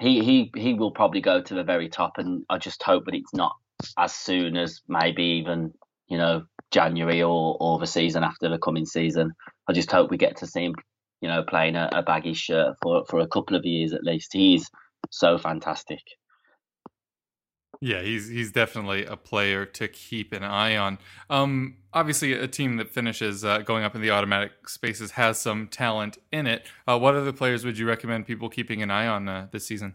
he 0.00 0.24
he 0.24 0.52
he 0.56 0.74
will 0.74 0.92
probably 0.92 1.20
go 1.20 1.42
to 1.42 1.54
the 1.54 1.64
very 1.64 1.88
top, 1.88 2.18
and 2.18 2.44
I 2.50 2.58
just 2.58 2.82
hope 2.82 3.06
that 3.06 3.14
it's 3.14 3.34
not 3.34 3.54
as 3.98 4.14
soon 4.14 4.56
as 4.56 4.80
maybe 4.88 5.22
even 5.24 5.72
you 6.08 6.18
know 6.18 6.44
January 6.72 7.22
or 7.22 7.56
or 7.60 7.78
the 7.78 7.86
season 7.86 8.24
after 8.24 8.48
the 8.48 8.58
coming 8.58 8.86
season. 8.86 9.32
I 9.68 9.72
just 9.72 9.92
hope 9.92 10.10
we 10.10 10.18
get 10.18 10.38
to 10.38 10.46
see 10.46 10.64
him, 10.66 10.74
you 11.20 11.28
know, 11.28 11.42
playing 11.42 11.76
a, 11.76 11.88
a 11.92 12.02
baggy 12.02 12.34
shirt 12.34 12.76
for 12.82 13.04
for 13.06 13.20
a 13.20 13.28
couple 13.28 13.56
of 13.56 13.64
years 13.64 13.92
at 13.92 14.04
least. 14.04 14.32
He's 14.32 14.70
so 15.10 15.38
fantastic. 15.38 16.02
Yeah, 17.80 18.00
he's 18.00 18.28
he's 18.28 18.52
definitely 18.52 19.04
a 19.04 19.16
player 19.16 19.66
to 19.66 19.88
keep 19.88 20.32
an 20.32 20.42
eye 20.42 20.76
on. 20.76 20.98
Um, 21.28 21.76
obviously, 21.92 22.32
a 22.32 22.48
team 22.48 22.76
that 22.76 22.90
finishes 22.90 23.44
uh, 23.44 23.58
going 23.58 23.84
up 23.84 23.94
in 23.94 24.00
the 24.00 24.10
automatic 24.10 24.68
spaces 24.68 25.12
has 25.12 25.38
some 25.38 25.68
talent 25.68 26.18
in 26.32 26.46
it. 26.46 26.66
Uh, 26.88 26.98
what 26.98 27.14
other 27.14 27.32
players 27.32 27.64
would 27.64 27.78
you 27.78 27.86
recommend 27.86 28.26
people 28.26 28.48
keeping 28.48 28.82
an 28.82 28.90
eye 28.90 29.06
on 29.06 29.28
uh, 29.28 29.48
this 29.52 29.66
season? 29.66 29.94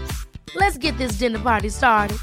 Let's 0.55 0.77
get 0.77 0.97
this 0.97 1.17
dinner 1.17 1.39
party 1.39 1.69
started. 1.69 2.19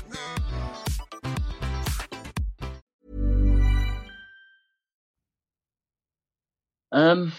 Um, 6.91 7.33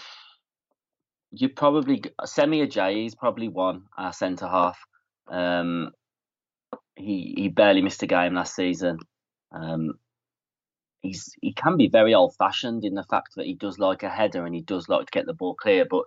you 1.32 1.48
probably 1.48 2.02
Semi 2.24 2.66
Ajayi 2.66 3.06
is 3.06 3.14
probably 3.14 3.48
one 3.48 3.84
our 3.96 4.12
centre 4.12 4.48
half. 4.48 4.78
Um, 5.28 5.90
he 6.96 7.34
he 7.36 7.48
barely 7.48 7.82
missed 7.82 8.02
a 8.02 8.06
game 8.06 8.34
last 8.34 8.54
season. 8.54 8.98
Um, 9.52 9.94
he's 11.02 11.34
he 11.40 11.52
can 11.52 11.76
be 11.76 11.88
very 11.88 12.14
old 12.14 12.34
fashioned 12.36 12.84
in 12.84 12.94
the 12.94 13.04
fact 13.04 13.34
that 13.36 13.46
he 13.46 13.54
does 13.54 13.78
like 13.78 14.02
a 14.02 14.08
header 14.08 14.44
and 14.44 14.54
he 14.54 14.62
does 14.62 14.88
like 14.88 15.06
to 15.06 15.10
get 15.10 15.26
the 15.26 15.34
ball 15.34 15.54
clear, 15.54 15.84
but 15.88 16.04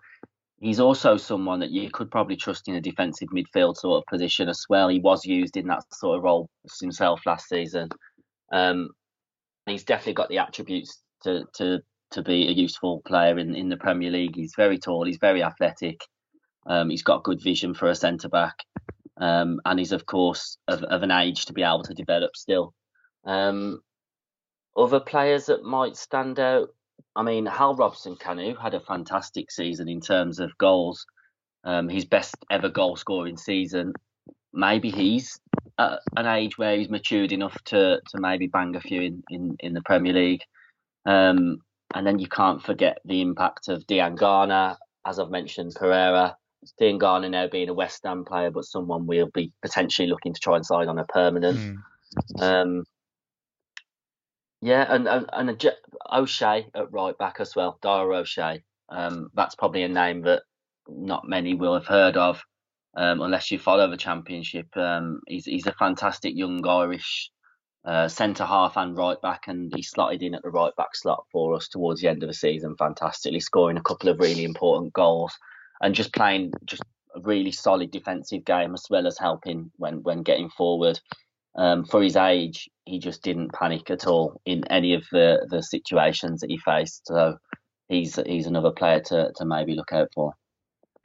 he's 0.63 0.79
also 0.79 1.17
someone 1.17 1.59
that 1.59 1.71
you 1.71 1.89
could 1.91 2.09
probably 2.09 2.37
trust 2.37 2.69
in 2.69 2.75
a 2.75 2.81
defensive 2.81 3.27
midfield 3.29 3.75
sort 3.75 4.01
of 4.01 4.05
position 4.07 4.47
as 4.47 4.65
well. 4.69 4.87
He 4.87 4.99
was 4.99 5.25
used 5.25 5.57
in 5.57 5.67
that 5.67 5.83
sort 5.93 6.17
of 6.17 6.23
role 6.23 6.49
himself 6.79 7.21
last 7.25 7.49
season. 7.49 7.89
Um, 8.51 8.89
he's 9.65 9.83
definitely 9.83 10.13
got 10.13 10.29
the 10.29 10.39
attributes 10.39 11.01
to 11.23 11.43
to 11.55 11.81
to 12.11 12.21
be 12.21 12.47
a 12.47 12.51
useful 12.51 13.01
player 13.05 13.37
in, 13.37 13.55
in 13.55 13.67
the 13.69 13.77
Premier 13.77 14.09
League. 14.09 14.35
He's 14.35 14.53
very 14.55 14.77
tall, 14.77 15.05
he's 15.05 15.17
very 15.17 15.43
athletic, 15.43 15.99
um, 16.65 16.89
he's 16.89 17.03
got 17.03 17.23
good 17.23 17.41
vision 17.41 17.73
for 17.73 17.89
a 17.89 17.95
centre 17.95 18.29
back, 18.29 18.55
um, 19.17 19.59
and 19.65 19.79
he's 19.79 19.91
of 19.91 20.05
course 20.05 20.57
of, 20.69 20.83
of, 20.83 21.03
an 21.03 21.11
age 21.11 21.45
to 21.45 21.53
be 21.53 21.63
able 21.63 21.83
to 21.83 21.93
develop 21.93 22.35
still. 22.35 22.73
Um, 23.25 23.81
other 24.77 24.99
players 25.01 25.47
that 25.47 25.63
might 25.63 25.97
stand 25.97 26.39
out, 26.39 26.69
I 27.15 27.23
mean, 27.23 27.45
Hal 27.45 27.75
Robson 27.75 28.15
Kanu 28.15 28.59
had 28.59 28.73
a 28.73 28.79
fantastic 28.79 29.51
season 29.51 29.87
in 29.87 30.01
terms 30.01 30.39
of 30.39 30.57
goals. 30.57 31.05
Um, 31.63 31.87
his 31.87 32.05
best 32.05 32.35
ever 32.49 32.69
goal 32.69 32.95
scoring 32.95 33.37
season. 33.37 33.93
Maybe 34.51 34.89
he's 34.89 35.39
at 35.77 35.99
an 36.17 36.27
age 36.27 36.57
where 36.57 36.75
he's 36.77 36.89
matured 36.89 37.31
enough 37.31 37.57
to 37.65 38.01
to 38.09 38.19
maybe 38.19 38.47
bang 38.47 38.75
a 38.75 38.81
few 38.81 39.01
in, 39.01 39.23
in, 39.29 39.55
in 39.59 39.73
the 39.73 39.81
Premier 39.81 40.13
League. 40.13 40.41
Um, 41.05 41.59
and 41.93 42.05
then 42.05 42.19
you 42.19 42.27
can't 42.27 42.61
forget 42.61 42.99
the 43.05 43.21
impact 43.21 43.67
of 43.67 43.85
Diangana, 43.87 44.77
as 45.05 45.19
I've 45.19 45.29
mentioned, 45.29 45.75
Pereira. 45.75 46.35
Diangana 46.79 47.29
now 47.29 47.47
being 47.47 47.69
a 47.69 47.73
West 47.73 48.01
Ham 48.03 48.25
player, 48.25 48.49
but 48.49 48.65
someone 48.65 49.05
we'll 49.05 49.29
be 49.33 49.51
potentially 49.61 50.07
looking 50.07 50.33
to 50.33 50.39
try 50.39 50.55
and 50.55 50.65
sign 50.65 50.87
on 50.89 50.97
a 50.97 51.05
permanent. 51.05 51.59
Mm. 51.59 52.41
Um, 52.41 52.83
yeah, 54.63 54.85
and 54.87 55.07
and, 55.07 55.29
and 55.33 55.65
O'Shea 56.11 56.67
at 56.73 56.91
right 56.91 57.17
back 57.17 57.37
as 57.39 57.55
well, 57.55 57.77
Dara 57.81 58.19
O'Shea. 58.19 58.63
Um, 58.87 59.29
that's 59.33 59.55
probably 59.55 59.83
a 59.83 59.89
name 59.89 60.21
that 60.21 60.43
not 60.87 61.27
many 61.27 61.53
will 61.53 61.73
have 61.73 61.85
heard 61.85 62.15
of, 62.15 62.41
um, 62.95 63.21
unless 63.21 63.51
you 63.51 63.59
follow 63.59 63.89
the 63.89 63.97
Championship. 63.97 64.75
Um, 64.77 65.19
he's 65.27 65.45
he's 65.45 65.67
a 65.67 65.73
fantastic 65.73 66.33
young 66.35 66.65
Irish 66.65 67.29
uh, 67.83 68.07
centre 68.07 68.45
half 68.45 68.77
and 68.77 68.95
right 68.95 69.21
back, 69.21 69.47
and 69.47 69.69
he 69.75 69.81
slotted 69.81 70.23
in 70.23 70.33
at 70.33 70.43
the 70.43 70.49
right 70.49 70.75
back 70.77 70.95
slot 70.95 71.25
for 71.31 71.53
us 71.55 71.67
towards 71.67 71.99
the 71.99 72.07
end 72.07 72.23
of 72.23 72.27
the 72.27 72.33
season, 72.33 72.77
fantastically 72.77 73.41
scoring 73.41 73.77
a 73.77 73.83
couple 73.83 74.07
of 74.07 74.19
really 74.19 74.45
important 74.45 74.93
goals 74.93 75.33
and 75.81 75.93
just 75.93 76.13
playing 76.13 76.53
just 76.63 76.83
a 77.15 77.19
really 77.19 77.51
solid 77.51 77.91
defensive 77.91 78.45
game 78.45 78.73
as 78.73 78.85
well 78.89 79.07
as 79.07 79.17
helping 79.17 79.71
when 79.75 80.03
when 80.03 80.23
getting 80.23 80.49
forward. 80.49 81.01
Um, 81.55 81.85
for 81.85 82.01
his 82.01 82.15
age, 82.15 82.69
he 82.85 82.99
just 82.99 83.21
didn't 83.21 83.53
panic 83.53 83.89
at 83.91 84.07
all 84.07 84.41
in 84.45 84.65
any 84.71 84.93
of 84.93 85.03
the, 85.11 85.45
the 85.49 85.61
situations 85.61 86.41
that 86.41 86.49
he 86.49 86.57
faced. 86.57 87.07
So 87.07 87.37
he's 87.89 88.15
he's 88.25 88.47
another 88.47 88.71
player 88.71 88.99
to 89.01 89.31
to 89.35 89.45
maybe 89.45 89.75
look 89.75 89.93
out 89.93 90.09
for. 90.13 90.33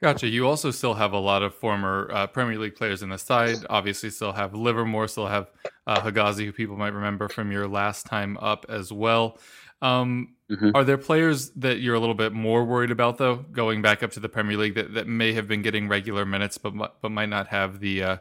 Gotcha. 0.01 0.27
You 0.27 0.47
also 0.47 0.71
still 0.71 0.93
have 0.93 1.11
a 1.11 1.19
lot 1.19 1.43
of 1.43 1.53
former 1.53 2.09
uh, 2.13 2.27
Premier 2.27 2.57
League 2.57 2.75
players 2.75 3.03
in 3.03 3.09
the 3.09 3.17
side. 3.17 3.57
Obviously, 3.69 4.09
still 4.09 4.31
have 4.31 4.53
Livermore, 4.53 5.09
still 5.09 5.27
have 5.27 5.51
uh, 5.87 5.99
who 5.99 6.53
people 6.53 6.77
might 6.77 6.93
remember 6.93 7.27
from 7.27 7.51
your 7.51 7.67
last 7.67 8.05
time 8.05 8.37
up 8.37 8.65
as 8.69 8.93
well. 8.93 9.37
Um, 9.81 10.35
mm-hmm. 10.49 10.71
Are 10.73 10.85
there 10.85 10.97
players 10.97 11.49
that 11.51 11.79
you're 11.79 11.95
a 11.95 11.99
little 11.99 12.15
bit 12.15 12.31
more 12.31 12.63
worried 12.63 12.91
about, 12.91 13.17
though, 13.17 13.37
going 13.37 13.81
back 13.81 14.01
up 14.01 14.11
to 14.11 14.21
the 14.21 14.29
Premier 14.29 14.55
League 14.55 14.75
that, 14.75 14.93
that 14.93 15.07
may 15.07 15.33
have 15.33 15.49
been 15.49 15.61
getting 15.61 15.89
regular 15.89 16.25
minutes, 16.25 16.57
but 16.57 17.01
but 17.01 17.09
might 17.09 17.29
not 17.29 17.47
have 17.47 17.81
the 17.81 18.03
uh, 18.03 18.17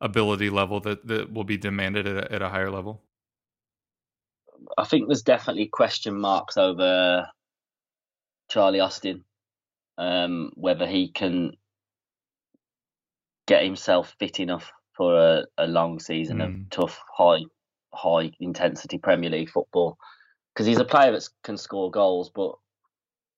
ability 0.00 0.50
level 0.50 0.80
that, 0.80 1.06
that 1.06 1.32
will 1.32 1.44
be 1.44 1.56
demanded 1.56 2.06
at 2.06 2.16
a, 2.16 2.32
at 2.32 2.42
a 2.42 2.48
higher 2.48 2.70
level? 2.70 3.02
I 4.76 4.84
think 4.84 5.06
there's 5.06 5.22
definitely 5.22 5.66
question 5.66 6.18
marks 6.18 6.56
over 6.56 7.28
Charlie 8.48 8.80
Austin 8.80 9.24
um, 9.98 10.50
whether 10.54 10.86
he 10.86 11.08
can 11.08 11.52
get 13.46 13.64
himself 13.64 14.14
fit 14.18 14.40
enough 14.40 14.72
for 14.96 15.18
a, 15.18 15.44
a 15.58 15.66
long 15.66 16.00
season 16.00 16.38
mm. 16.38 16.44
of 16.44 16.52
hmm. 16.52 16.62
tough, 16.70 16.98
high, 17.16 17.42
high 17.94 18.30
intensity 18.40 18.98
Premier 18.98 19.30
League 19.30 19.50
football. 19.50 19.96
Because 20.54 20.66
he's 20.66 20.78
a 20.78 20.84
player 20.84 21.12
that 21.12 21.28
can 21.44 21.56
score 21.58 21.90
goals, 21.90 22.30
but 22.34 22.54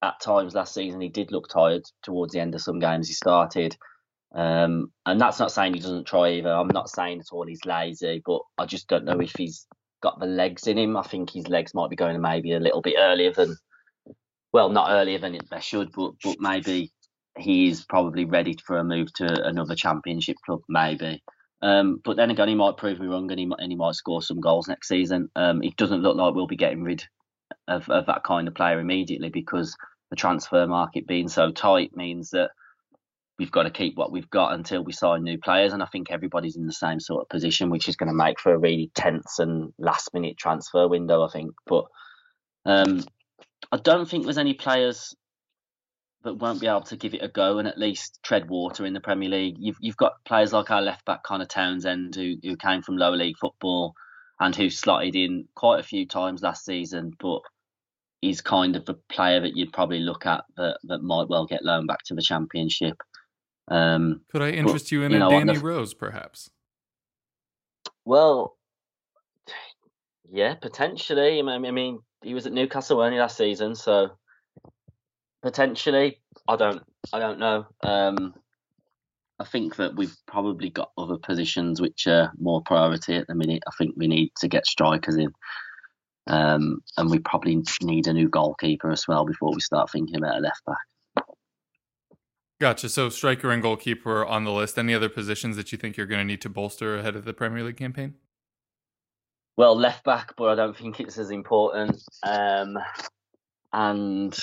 at 0.03 0.21
times 0.21 0.55
last 0.55 0.75
season 0.75 1.01
he 1.01 1.09
did 1.09 1.33
look 1.33 1.49
tired 1.49 1.83
towards 2.03 2.33
the 2.33 2.41
end 2.41 2.55
of 2.55 2.61
some 2.61 2.79
games 2.79 3.09
he 3.09 3.15
started. 3.15 3.77
Um, 4.35 4.93
and 5.07 5.21
that's 5.21 5.39
not 5.39 5.53
saying 5.53 5.75
he 5.75 5.81
doesn't 5.81 6.07
try 6.07 6.33
either. 6.33 6.53
I'm 6.53 6.69
not 6.69 6.91
saying 6.91 7.21
at 7.21 7.33
all 7.33 7.47
he's 7.47 7.65
lazy, 7.65 8.23
but 8.25 8.41
I 8.59 8.67
just 8.67 8.89
don't 8.89 9.05
know 9.05 9.21
if 9.21 9.33
he's 9.37 9.67
got 10.03 10.21
the 10.21 10.27
legs 10.27 10.67
in 10.67 10.79
him. 10.79 10.97
I 10.97 11.03
think 11.03 11.31
his 11.31 11.49
legs 11.49 11.75
might 11.75 11.91
be 11.91 11.97
going 11.97 12.21
maybe 12.21 12.53
a 12.53 12.61
little 12.61 12.83
bit 12.83 12.97
earlier 12.99 13.33
than 13.33 13.57
well, 14.53 14.71
not 14.71 14.91
earlier 14.91 15.19
than 15.19 15.39
they 15.51 15.61
should, 15.61 15.93
but 15.93 16.13
but 16.23 16.37
maybe 16.41 16.93
he 17.39 17.69
is 17.69 17.85
probably 17.85 18.25
ready 18.25 18.57
for 18.67 18.79
a 18.79 18.85
move 18.85 19.13
to 19.15 19.47
another 19.47 19.75
championship 19.75 20.37
club, 20.45 20.61
maybe. 20.69 21.23
Um, 21.63 22.01
but 22.05 22.17
then 22.17 22.31
again, 22.31 22.49
he 22.49 22.55
might 22.55 22.77
prove 22.77 23.01
me 23.01 23.07
wrong 23.07 23.31
and 23.31 23.39
he, 23.39 23.49
and 23.59 23.73
he 23.73 23.77
might 23.77 23.95
score 23.95 24.23
some 24.23 24.41
goals 24.41 24.69
next 24.69 24.89
season. 24.89 25.29
Um, 25.37 25.63
it 25.63 25.77
doesn't 25.77 26.03
look 26.03 26.17
like 26.17 26.35
we'll 26.35 26.47
be 26.47 26.57
getting 26.57 26.83
rid 26.83 27.05
of, 27.69 27.89
of 27.91 28.07
that 28.07 28.25
kind 28.25 28.49
of 28.49 28.55
player 28.55 28.81
immediately 28.81 29.29
because 29.31 29.77
the 30.11 30.17
transfer 30.17 30.67
market 30.67 31.07
being 31.07 31.29
so 31.29 31.51
tight 31.53 31.97
means 31.97 32.31
that 32.31 32.51
we've 33.39 33.53
got 33.53 33.65
to 33.65 33.71
keep 33.71 33.97
what 33.97 34.13
we've 34.13 34.31
got 34.31 34.55
until 34.55 34.83
we 34.83 34.93
sign 34.93 35.23
new 35.23 35.39
players. 35.39 35.73
And 35.73 35.83
I 35.83 35.87
think 35.87 36.11
everybody's 36.11 36.57
in 36.57 36.67
the 36.67 36.73
same 36.73 37.01
sort 37.01 37.23
of 37.23 37.29
position, 37.29 37.71
which 37.71 37.89
is 37.89 37.97
going 37.97 38.09
to 38.09 38.15
make 38.15 38.41
for 38.41 38.53
a 38.53 38.59
really 38.59 38.91
tense 38.95 39.39
and 39.39 39.73
last 39.79 40.13
minute 40.13 40.37
transfer 40.37 40.89
window, 40.89 41.25
I 41.25 41.31
think. 41.31 41.53
But 41.67 41.85
Um, 42.65 43.05
I 43.73 43.79
don't 43.79 44.09
think 44.09 44.25
there's 44.25 44.39
any 44.39 44.55
players 44.55 45.15
that 46.25 46.35
won't 46.35 46.61
be 46.61 46.67
able 46.67 46.83
to 46.83 46.97
give 46.97 47.15
it 47.15 47.23
a 47.23 47.29
go 47.29 47.59
and 47.59 47.69
at 47.69 47.79
least 47.79 48.19
tread 48.23 48.49
water 48.51 48.85
in 48.85 48.93
the 48.93 49.01
Premier 49.01 49.29
League. 49.29 49.57
You've 49.59 49.79
you've 49.81 49.97
got 49.97 50.25
players 50.25 50.53
like 50.53 50.71
our 50.71 50.83
left 50.83 51.05
back 51.05 51.23
Conor 51.23 51.47
Townsend 51.47 52.15
who 52.15 52.37
who 52.43 52.57
came 52.57 52.83
from 52.83 52.97
lower 52.97 53.17
league 53.17 53.39
football 53.41 53.95
and 54.41 54.55
who 54.55 54.69
slotted 54.69 55.17
in 55.17 55.49
quite 55.55 55.81
a 55.81 55.85
few 55.85 56.07
times 56.07 56.43
last 56.43 56.65
season, 56.65 57.13
but 57.19 57.41
he's 58.21 58.41
kind 58.41 58.77
of 58.77 58.89
a 58.89 58.95
player 59.09 59.41
that 59.41 59.57
you'd 59.57 59.73
probably 59.73 60.01
look 60.01 60.27
at 60.27 60.45
that, 60.57 60.79
that 60.85 61.03
might 61.03 61.29
well 61.29 61.47
get 61.47 61.65
loaned 61.65 61.89
back 61.89 62.03
to 62.05 62.15
the 62.15 62.23
Championship. 62.23 62.97
Um, 63.71 64.23
Could 64.33 64.43
I 64.43 64.51
interest 64.51 64.87
but, 64.87 64.93
you 64.93 65.03
in 65.03 65.11
you 65.13 65.17
a 65.17 65.21
know, 65.21 65.31
Danny 65.31 65.55
the- 65.55 65.61
Rose, 65.61 65.95
perhaps? 65.95 66.51
Well, 68.05 68.57
yeah, 70.31 70.55
potentially. 70.55 71.39
I 71.39 71.43
mean, 71.43 71.67
I 71.67 71.71
mean, 71.71 72.01
he 72.23 72.35
was 72.35 72.47
at 72.47 72.53
Newcastle 72.53 73.01
only 73.01 73.19
last 73.19 73.37
season, 73.37 73.75
so 73.75 74.11
potentially. 75.43 76.21
I 76.47 76.57
don't. 76.57 76.83
I 77.13 77.19
don't 77.19 77.39
know. 77.39 77.67
Um, 77.83 78.35
I 79.39 79.45
think 79.45 79.77
that 79.77 79.95
we've 79.97 80.17
probably 80.27 80.71
got 80.71 80.91
other 80.99 81.17
positions 81.19 81.81
which 81.81 82.07
are 82.07 82.33
more 82.39 82.63
priority 82.63 83.15
at 83.15 83.27
the 83.27 83.35
minute. 83.35 83.63
I 83.67 83.71
think 83.79 83.95
we 83.97 84.09
need 84.09 84.33
to 84.41 84.49
get 84.49 84.67
strikers 84.67 85.17
in, 85.17 85.31
um, 86.27 86.83
and 86.97 87.11
we 87.11 87.19
probably 87.21 87.63
need 87.83 88.07
a 88.07 88.13
new 88.13 88.29
goalkeeper 88.29 88.91
as 88.91 89.07
well 89.07 89.25
before 89.27 89.53
we 89.55 89.61
start 89.61 89.91
thinking 89.91 90.17
about 90.17 90.39
a 90.39 90.41
left 90.41 90.65
back. 90.65 90.79
Gotcha. 92.61 92.89
So 92.89 93.09
striker 93.09 93.51
and 93.51 93.63
goalkeeper 93.63 94.25
on 94.25 94.45
the 94.45 94.53
list. 94.53 94.79
Any 94.79 94.95
other 94.95 95.09
positions 95.09 95.57
that 95.57 95.71
you 95.71 95.79
think 95.79 95.97
you're 95.97 96.07
going 96.07 96.21
to 96.21 96.25
need 96.25 96.41
to 96.43 96.49
bolster 96.49 96.99
ahead 96.99 97.15
of 97.15 97.25
the 97.25 97.33
Premier 97.33 97.63
League 97.63 97.77
campaign? 97.77 98.15
Well, 99.57 99.77
left 99.77 100.05
back, 100.05 100.35
but 100.37 100.49
I 100.49 100.55
don't 100.55 100.77
think 100.77 101.01
it's 101.01 101.19
as 101.19 101.31
important. 101.31 102.03
Um, 102.25 102.79
and 103.73 104.37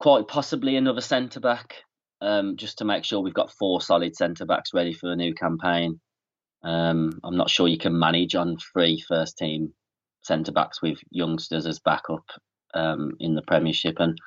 quite 0.00 0.28
possibly 0.28 0.76
another 0.76 1.00
centre 1.00 1.40
back, 1.40 1.74
um, 2.20 2.56
just 2.56 2.78
to 2.78 2.84
make 2.84 3.04
sure 3.04 3.20
we've 3.20 3.34
got 3.34 3.52
four 3.52 3.80
solid 3.80 4.16
centre 4.16 4.46
backs 4.46 4.74
ready 4.74 4.92
for 4.92 5.08
the 5.08 5.16
new 5.16 5.34
campaign. 5.34 6.00
Um, 6.62 7.20
I'm 7.22 7.36
not 7.36 7.50
sure 7.50 7.68
you 7.68 7.78
can 7.78 7.98
manage 7.98 8.34
on 8.34 8.56
three 8.72 9.02
first 9.08 9.38
team 9.38 9.72
centre 10.22 10.52
backs 10.52 10.82
with 10.82 10.98
youngsters 11.10 11.66
as 11.66 11.78
backup 11.78 12.24
um, 12.74 13.12
in 13.20 13.34
the 13.34 13.42
Premiership. 13.42 13.96
And 14.00 14.18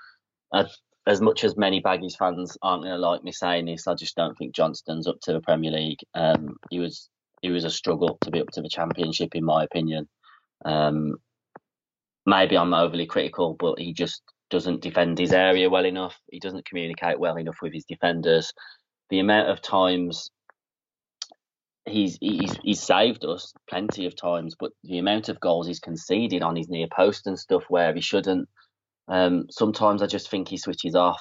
uh, 0.54 0.66
as 1.10 1.22
much 1.22 1.44
as 1.44 1.58
many 1.58 1.82
Baggies 1.82 2.16
fans 2.16 2.56
aren't 2.62 2.84
going 2.84 2.94
to 2.94 3.00
like 3.00 3.24
me 3.24 3.32
saying 3.32 3.66
this, 3.66 3.88
I 3.88 3.96
just 3.96 4.16
don't 4.16 4.38
think 4.38 4.54
Johnstone's 4.54 5.08
up 5.08 5.20
to 5.24 5.34
the 5.34 5.42
Premier 5.42 5.72
League. 5.72 6.00
Um, 6.14 6.56
he 6.70 6.80
was 6.80 7.10
he 7.42 7.50
was 7.50 7.64
a 7.64 7.70
struggle 7.72 8.20
to 8.22 8.32
be 8.32 8.40
up 8.40 8.50
to 8.54 8.62
the 8.62 8.70
Championship, 8.70 9.34
in 9.34 9.44
my 9.44 9.64
opinion. 9.64 10.08
Um, 10.64 11.16
maybe 12.28 12.56
I'm 12.56 12.76
overly 12.76 13.08
critical, 13.08 13.56
but 13.60 13.80
he 13.80 13.92
just 13.92 14.22
doesn't 14.52 14.82
defend 14.82 15.18
his 15.18 15.34
area 15.34 15.68
well 15.68 15.86
enough. 15.86 16.16
He 16.30 16.40
doesn't 16.40 16.66
communicate 16.66 17.20
well 17.20 17.38
enough 17.38 17.58
with 17.62 17.74
his 17.74 17.86
defenders. 17.86 18.54
The 19.10 19.20
amount 19.20 19.50
of 19.50 19.64
times 19.64 20.30
he's 21.88 22.20
he's 22.22 22.56
he's 22.62 22.84
saved 22.84 23.26
us 23.26 23.52
plenty 23.68 24.06
of 24.06 24.16
times, 24.16 24.56
but 24.60 24.74
the 24.84 25.00
amount 25.00 25.28
of 25.30 25.40
goals 25.40 25.66
he's 25.66 25.80
conceded 25.80 26.44
on 26.44 26.56
his 26.56 26.70
near 26.70 26.88
post 26.96 27.26
and 27.26 27.40
stuff 27.40 27.64
where 27.68 27.96
he 27.96 28.02
shouldn't. 28.02 28.48
Um, 29.10 29.48
sometimes 29.50 30.02
I 30.02 30.08
just 30.08 30.30
think 30.30 30.48
he 30.48 30.58
switches 30.58 30.96
off. 30.96 31.20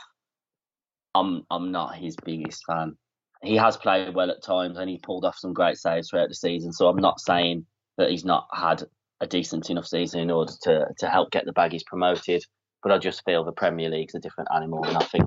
I'm 1.15 1.45
I'm 1.51 1.73
not 1.73 1.97
his 1.97 2.17
biggest 2.23 2.63
fan. 2.67 2.97
He 3.43 3.57
has 3.57 3.77
played 3.77 4.15
well 4.15 4.31
at 4.31 4.43
times 4.43 4.77
and 4.77 4.91
he 4.91 4.99
pulled 4.99 5.25
off 5.25 5.39
some 5.39 5.55
great 5.55 5.79
saves 5.79 6.11
throughout 6.11 6.29
the 6.29 6.35
season. 6.35 6.73
So 6.73 6.89
I'm 6.89 7.01
not 7.01 7.21
saying 7.21 7.67
that 7.97 8.11
he's 8.11 8.25
not 8.25 8.47
had 8.53 8.85
a 9.21 9.27
decent 9.27 9.71
enough 9.71 9.87
season 9.87 10.21
in 10.21 10.31
order 10.31 10.53
to 10.63 10.87
to 10.99 11.09
help 11.09 11.31
get 11.31 11.47
the 11.47 11.53
baggies 11.53 11.85
promoted. 11.87 12.45
But 12.83 12.93
I 12.93 12.99
just 12.99 13.25
feel 13.25 13.43
the 13.43 13.53
Premier 13.53 13.91
League's 13.91 14.15
a 14.15 14.21
different 14.21 14.51
animal, 14.55 14.85
and 14.85 14.97
I 14.97 15.05
think 15.05 15.25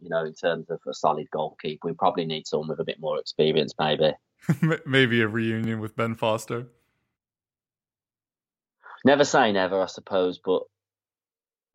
you 0.00 0.08
know 0.08 0.24
in 0.24 0.34
terms 0.34 0.70
of 0.70 0.80
a 0.86 0.94
solid 0.94 1.26
goalkeeper, 1.32 1.88
we 1.88 1.94
probably 1.94 2.24
need 2.24 2.46
someone 2.46 2.68
with 2.68 2.80
a 2.80 2.84
bit 2.84 3.00
more 3.00 3.18
experience, 3.18 3.74
maybe. 3.78 4.12
Maybe 4.86 5.22
a 5.22 5.28
reunion 5.28 5.80
with 5.80 5.96
Ben 5.96 6.14
Foster. 6.14 6.66
Never 9.02 9.24
say 9.24 9.52
never, 9.52 9.80
I 9.80 9.86
suppose, 9.86 10.38
but 10.42 10.64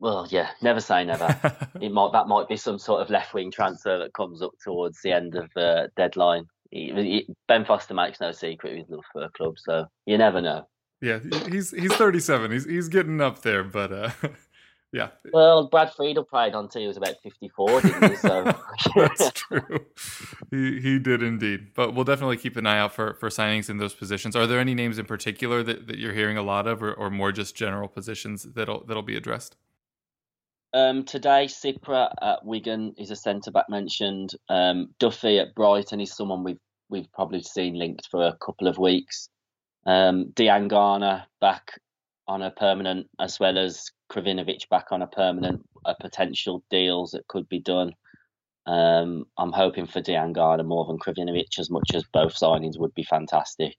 well, 0.00 0.26
yeah, 0.30 0.50
never 0.62 0.80
say 0.80 1.04
never. 1.04 1.28
it 1.80 1.92
might 1.92 2.12
that 2.12 2.26
might 2.26 2.48
be 2.48 2.56
some 2.56 2.78
sort 2.78 3.02
of 3.02 3.10
left 3.10 3.34
wing 3.34 3.50
transfer 3.50 3.98
that 3.98 4.14
comes 4.14 4.42
up 4.42 4.52
towards 4.64 5.00
the 5.02 5.12
end 5.12 5.34
of 5.36 5.50
the 5.54 5.90
deadline. 5.96 6.46
He, 6.70 6.92
he, 6.94 7.26
ben 7.46 7.64
Foster 7.64 7.94
makes 7.94 8.20
no 8.20 8.32
secret 8.32 8.72
of 8.72 8.78
his 8.78 8.88
love 8.88 9.04
for 9.12 9.22
a 9.22 9.30
club, 9.30 9.58
so 9.58 9.86
you 10.06 10.16
never 10.16 10.40
know. 10.40 10.66
yeah, 11.02 11.18
he's 11.50 11.70
he's 11.70 11.92
37. 11.94 12.50
He's 12.50 12.64
he's 12.64 12.88
getting 12.88 13.20
up 13.20 13.42
there, 13.42 13.62
but 13.62 13.92
uh, 13.92 14.10
yeah, 14.92 15.08
Well, 15.32 15.66
Brad 15.66 15.92
Friedel 15.92 16.24
played 16.24 16.54
until 16.54 16.80
he 16.80 16.86
was 16.88 16.96
about 16.96 17.16
fifty-four, 17.22 17.82
didn't 17.82 18.10
he? 18.10 18.16
So 18.16 18.44
that's 18.96 19.30
true. 19.32 19.80
He 20.50 20.80
he 20.80 20.98
did 20.98 21.22
indeed. 21.22 21.74
But 21.74 21.94
we'll 21.94 22.04
definitely 22.04 22.38
keep 22.38 22.56
an 22.56 22.66
eye 22.66 22.78
out 22.78 22.94
for 22.94 23.14
for 23.14 23.28
signings 23.28 23.68
in 23.68 23.76
those 23.76 23.94
positions. 23.94 24.34
Are 24.34 24.46
there 24.46 24.60
any 24.60 24.74
names 24.74 24.98
in 24.98 25.04
particular 25.04 25.62
that, 25.62 25.88
that 25.88 25.98
you're 25.98 26.14
hearing 26.14 26.38
a 26.38 26.42
lot 26.42 26.66
of, 26.66 26.82
or, 26.82 26.94
or 26.94 27.10
more 27.10 27.32
just 27.32 27.54
general 27.54 27.88
positions 27.88 28.44
that'll 28.44 28.84
that'll 28.86 29.02
be 29.02 29.16
addressed? 29.16 29.56
Um, 30.72 31.04
today, 31.04 31.46
Kipré 31.46 32.12
at 32.22 32.44
Wigan 32.44 32.94
is 32.96 33.10
a 33.10 33.16
centre 33.16 33.50
back 33.50 33.68
mentioned. 33.68 34.30
Um, 34.48 34.94
Duffy 34.98 35.38
at 35.38 35.54
Brighton 35.54 36.00
is 36.00 36.14
someone 36.14 36.44
we've 36.44 36.60
we've 36.88 37.12
probably 37.12 37.42
seen 37.42 37.78
linked 37.78 38.08
for 38.10 38.26
a 38.26 38.36
couple 38.36 38.68
of 38.68 38.78
weeks. 38.78 39.28
Um, 39.86 40.32
Diangana 40.34 41.24
back 41.40 41.80
on 42.28 42.42
a 42.42 42.50
permanent, 42.50 43.08
as 43.18 43.40
well 43.40 43.58
as 43.58 43.90
Krovinović 44.12 44.68
back 44.68 44.86
on 44.90 45.02
a 45.02 45.06
permanent, 45.06 45.64
a 45.84 45.94
potential 46.00 46.62
deals 46.70 47.12
that 47.12 47.26
could 47.28 47.48
be 47.48 47.60
done. 47.60 47.92
Um, 48.66 49.24
I'm 49.38 49.52
hoping 49.52 49.86
for 49.86 50.00
Diangana 50.00 50.64
more 50.64 50.84
than 50.86 50.98
Krovinović, 50.98 51.58
as 51.58 51.70
much 51.70 51.94
as 51.94 52.04
both 52.12 52.34
signings 52.34 52.78
would 52.78 52.94
be 52.94 53.04
fantastic. 53.04 53.74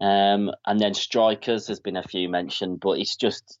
Um, 0.00 0.50
and 0.66 0.80
then 0.80 0.94
strikers, 0.94 1.66
there's 1.66 1.80
been 1.80 1.96
a 1.96 2.02
few 2.02 2.28
mentioned, 2.28 2.80
but 2.80 2.98
it's 2.98 3.16
just 3.16 3.58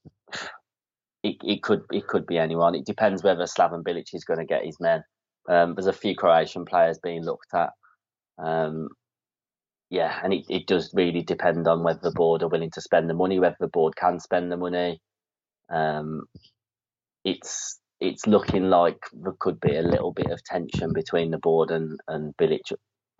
it, 1.22 1.36
it 1.42 1.62
could 1.62 1.82
it 1.92 2.06
could 2.06 2.26
be 2.26 2.38
anyone. 2.38 2.74
It 2.74 2.86
depends 2.86 3.22
whether 3.22 3.44
Slaven 3.44 3.82
Bilic 3.84 4.14
is 4.14 4.24
going 4.24 4.40
to 4.40 4.46
get 4.46 4.64
his 4.64 4.78
men. 4.80 5.02
Um, 5.48 5.74
there's 5.74 5.86
a 5.86 5.92
few 5.92 6.16
Croatian 6.16 6.64
players 6.64 6.98
being 7.02 7.24
looked 7.24 7.54
at. 7.54 7.70
Um, 8.38 8.88
yeah, 9.90 10.18
and 10.24 10.32
it, 10.32 10.46
it 10.48 10.66
does 10.66 10.90
really 10.94 11.22
depend 11.22 11.68
on 11.68 11.84
whether 11.84 12.00
the 12.02 12.12
board 12.12 12.42
are 12.42 12.48
willing 12.48 12.70
to 12.72 12.80
spend 12.80 13.10
the 13.10 13.14
money, 13.14 13.38
whether 13.38 13.56
the 13.60 13.68
board 13.68 13.94
can 13.96 14.18
spend 14.20 14.50
the 14.50 14.56
money. 14.56 15.00
Um, 15.70 16.22
it's 17.24 17.78
it's 18.00 18.26
looking 18.26 18.64
like 18.70 18.98
there 19.12 19.34
could 19.38 19.60
be 19.60 19.76
a 19.76 19.82
little 19.82 20.12
bit 20.12 20.30
of 20.30 20.42
tension 20.44 20.92
between 20.92 21.30
the 21.30 21.38
board 21.38 21.70
and 21.70 22.00
and 22.08 22.34
Bilic 22.36 22.72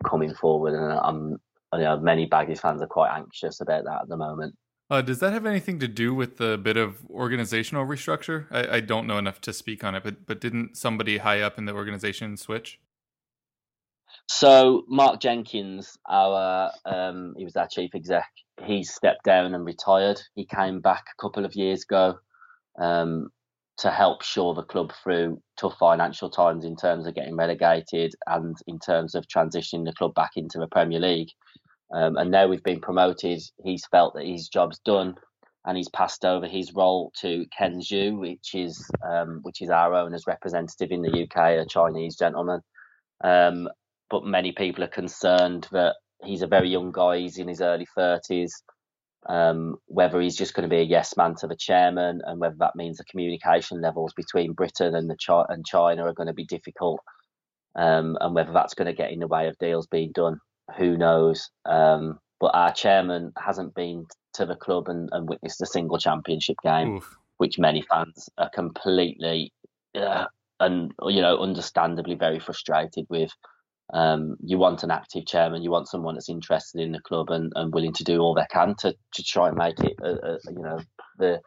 coming 0.05 0.33
forward, 0.33 0.73
and 0.73 0.91
I'm 0.93 1.37
you 1.73 1.85
know 1.85 1.99
many 1.99 2.27
Baggies 2.27 2.59
fans 2.59 2.81
are 2.81 2.87
quite 2.87 3.15
anxious 3.15 3.61
about 3.61 3.85
that 3.85 4.01
at 4.03 4.07
the 4.09 4.17
moment. 4.17 4.55
Uh, 4.93 5.01
does 5.01 5.17
that 5.17 5.33
have 5.33 5.47
anything 5.47 5.79
to 5.79 5.87
do 5.87 6.13
with 6.13 6.37
the 6.37 6.55
bit 6.55 6.77
of 6.77 6.97
organizational 7.09 7.83
restructure? 7.83 8.45
I, 8.51 8.75
I 8.75 8.79
don't 8.79 9.07
know 9.07 9.17
enough 9.17 9.41
to 9.41 9.51
speak 9.51 9.83
on 9.83 9.95
it, 9.95 10.03
but 10.03 10.27
but 10.27 10.39
didn't 10.39 10.77
somebody 10.77 11.17
high 11.17 11.41
up 11.41 11.57
in 11.57 11.65
the 11.65 11.73
organization 11.73 12.37
switch? 12.37 12.79
So 14.29 14.83
Mark 14.87 15.19
Jenkins, 15.19 15.97
our 16.07 16.71
um, 16.85 17.33
he 17.35 17.43
was 17.43 17.55
our 17.55 17.67
chief 17.67 17.89
exec. 17.95 18.29
He 18.63 18.83
stepped 18.83 19.23
down 19.23 19.55
and 19.55 19.65
retired. 19.65 20.21
He 20.35 20.45
came 20.45 20.79
back 20.79 21.05
a 21.11 21.19
couple 21.19 21.43
of 21.43 21.55
years 21.55 21.81
ago 21.81 22.19
um, 22.79 23.29
to 23.79 23.89
help 23.89 24.21
shore 24.21 24.53
the 24.53 24.61
club 24.61 24.93
through 25.03 25.41
tough 25.57 25.75
financial 25.79 26.29
times 26.29 26.65
in 26.65 26.75
terms 26.75 27.07
of 27.07 27.15
getting 27.15 27.35
relegated 27.35 28.13
and 28.27 28.55
in 28.67 28.77
terms 28.77 29.15
of 29.15 29.25
transitioning 29.27 29.85
the 29.85 29.93
club 29.93 30.13
back 30.13 30.33
into 30.35 30.59
the 30.59 30.67
Premier 30.67 30.99
League. 30.99 31.29
Um, 31.93 32.17
and 32.17 32.31
now 32.31 32.47
we've 32.47 32.63
been 32.63 32.81
promoted. 32.81 33.41
He's 33.63 33.85
felt 33.87 34.15
that 34.15 34.25
his 34.25 34.49
job's 34.49 34.79
done, 34.79 35.15
and 35.65 35.77
he's 35.77 35.89
passed 35.89 36.25
over 36.25 36.47
his 36.47 36.73
role 36.75 37.13
to 37.21 37.45
Ken 37.57 37.79
Xu, 37.81 38.17
which 38.19 38.55
is 38.55 38.93
um, 39.07 39.41
which 39.43 39.61
is 39.61 39.69
our 39.71 39.95
owner's 39.95 40.27
representative 40.27 40.91
in 40.91 41.03
the 41.03 41.23
UK, 41.23 41.37
a 41.61 41.67
Chinese 41.67 42.17
gentleman. 42.17 42.61
Um, 43.23 43.69
but 44.09 44.25
many 44.25 44.53
people 44.53 44.83
are 44.83 44.89
concerned 44.89 45.67
that 45.71 45.95
he's 46.23 46.43
a 46.43 46.47
very 46.47 46.69
young 46.69 46.91
guy. 46.91 47.19
He's 47.19 47.39
in 47.39 47.49
his 47.49 47.61
early 47.61 47.87
thirties. 47.95 48.63
Um, 49.29 49.77
whether 49.87 50.21
he's 50.21 50.37
just 50.37 50.53
going 50.53 50.69
to 50.69 50.75
be 50.75 50.81
a 50.81 50.85
yes 50.85 51.17
man 51.17 51.35
to 51.39 51.47
the 51.47 51.55
chairman, 51.57 52.21
and 52.25 52.41
whether 52.41 52.57
that 52.59 52.75
means 52.75 52.97
the 52.97 53.05
communication 53.05 53.81
levels 53.81 54.13
between 54.15 54.53
Britain 54.53 54.95
and 54.95 55.09
the 55.09 55.17
Chi- 55.25 55.45
and 55.49 55.65
China 55.65 56.05
are 56.05 56.13
going 56.13 56.27
to 56.27 56.33
be 56.33 56.45
difficult, 56.45 57.01
um, 57.75 58.17
and 58.21 58.35
whether 58.35 58.53
that's 58.53 58.75
going 58.75 58.87
to 58.87 58.93
get 58.93 59.11
in 59.11 59.19
the 59.19 59.27
way 59.27 59.47
of 59.47 59.57
deals 59.59 59.87
being 59.87 60.11
done, 60.13 60.39
who 60.77 60.97
knows? 60.97 61.49
Um, 61.65 62.19
but 62.39 62.55
our 62.55 62.73
chairman 62.73 63.31
hasn't 63.37 63.73
been 63.75 64.05
to 64.33 64.45
the 64.45 64.55
club 64.55 64.89
and, 64.89 65.09
and 65.11 65.29
witnessed 65.29 65.61
a 65.61 65.65
single 65.65 65.97
championship 65.97 66.57
game, 66.63 66.97
Oof. 66.97 67.17
which 67.37 67.59
many 67.59 67.83
fans 67.89 68.29
are 68.37 68.49
completely 68.49 69.53
uh, 69.95 70.25
and 70.59 70.93
you 71.07 71.21
know 71.21 71.37
understandably 71.37 72.15
very 72.15 72.39
frustrated 72.39 73.05
with. 73.09 73.31
Um, 73.93 74.37
you 74.43 74.57
want 74.57 74.83
an 74.83 74.91
active 74.91 75.25
chairman. 75.25 75.61
You 75.61 75.69
want 75.69 75.89
someone 75.89 76.15
that's 76.15 76.29
interested 76.29 76.81
in 76.81 76.93
the 76.93 77.01
club 77.01 77.29
and, 77.29 77.51
and 77.55 77.73
willing 77.73 77.93
to 77.93 78.03
do 78.03 78.19
all 78.19 78.33
they 78.33 78.45
can 78.49 78.75
to, 78.79 78.95
to 79.13 79.23
try 79.23 79.49
and 79.49 79.57
make 79.57 79.79
it, 79.81 79.93
a, 80.01 80.33
a, 80.33 80.37
you 80.47 80.63
know, 80.63 80.79
the 81.19 81.41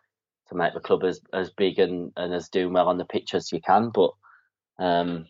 to 0.48 0.54
make 0.54 0.74
the 0.74 0.80
club 0.80 1.02
as, 1.02 1.20
as 1.32 1.50
big 1.50 1.78
and, 1.78 2.12
and 2.16 2.32
as 2.32 2.48
doing 2.48 2.72
well 2.72 2.88
on 2.88 2.98
the 2.98 3.04
pitch 3.04 3.34
as 3.34 3.50
you 3.50 3.60
can. 3.60 3.90
But 3.90 4.10
um, 4.78 5.26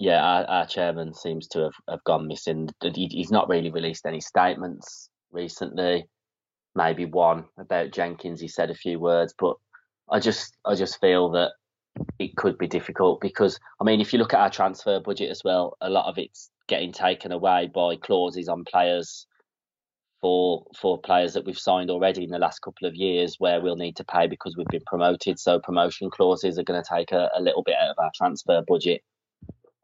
yeah, 0.00 0.22
our, 0.22 0.44
our, 0.46 0.66
chairman 0.66 1.12
seems 1.12 1.46
to 1.48 1.60
have, 1.60 1.74
have 1.86 2.04
gone 2.04 2.26
missing. 2.26 2.70
He, 2.82 3.06
he's 3.10 3.30
not 3.30 3.50
really 3.50 3.70
released 3.70 4.06
any 4.06 4.20
statements 4.22 5.10
recently. 5.30 6.06
Maybe 6.74 7.04
one 7.04 7.44
about 7.58 7.92
Jenkins. 7.92 8.40
He 8.40 8.48
said 8.48 8.70
a 8.70 8.74
few 8.74 8.98
words, 8.98 9.34
but 9.38 9.56
I 10.10 10.18
just 10.18 10.56
I 10.64 10.74
just 10.74 10.98
feel 11.00 11.30
that 11.32 11.50
it 12.18 12.34
could 12.36 12.56
be 12.56 12.66
difficult 12.66 13.20
because 13.20 13.60
I 13.78 13.84
mean, 13.84 14.00
if 14.00 14.14
you 14.14 14.18
look 14.18 14.32
at 14.32 14.40
our 14.40 14.48
transfer 14.48 15.00
budget 15.00 15.30
as 15.30 15.42
well, 15.44 15.76
a 15.82 15.90
lot 15.90 16.06
of 16.06 16.16
it's 16.16 16.50
getting 16.66 16.92
taken 16.92 17.30
away 17.30 17.70
by 17.74 17.96
clauses 17.96 18.48
on 18.48 18.64
players 18.64 19.26
for 20.22 20.64
for 20.80 20.98
players 20.98 21.34
that 21.34 21.44
we've 21.44 21.58
signed 21.58 21.90
already 21.90 22.24
in 22.24 22.30
the 22.30 22.38
last 22.38 22.60
couple 22.60 22.88
of 22.88 22.94
years 22.94 23.36
where 23.38 23.60
we'll 23.60 23.76
need 23.76 23.96
to 23.96 24.04
pay 24.04 24.26
because 24.26 24.56
we've 24.56 24.66
been 24.68 24.80
promoted. 24.86 25.38
So 25.38 25.60
promotion 25.60 26.08
clauses 26.08 26.58
are 26.58 26.64
going 26.64 26.82
to 26.82 26.90
take 26.90 27.12
a, 27.12 27.28
a 27.36 27.42
little 27.42 27.62
bit 27.62 27.76
out 27.78 27.90
of 27.90 27.96
our 27.98 28.10
transfer 28.14 28.62
budget. 28.66 29.02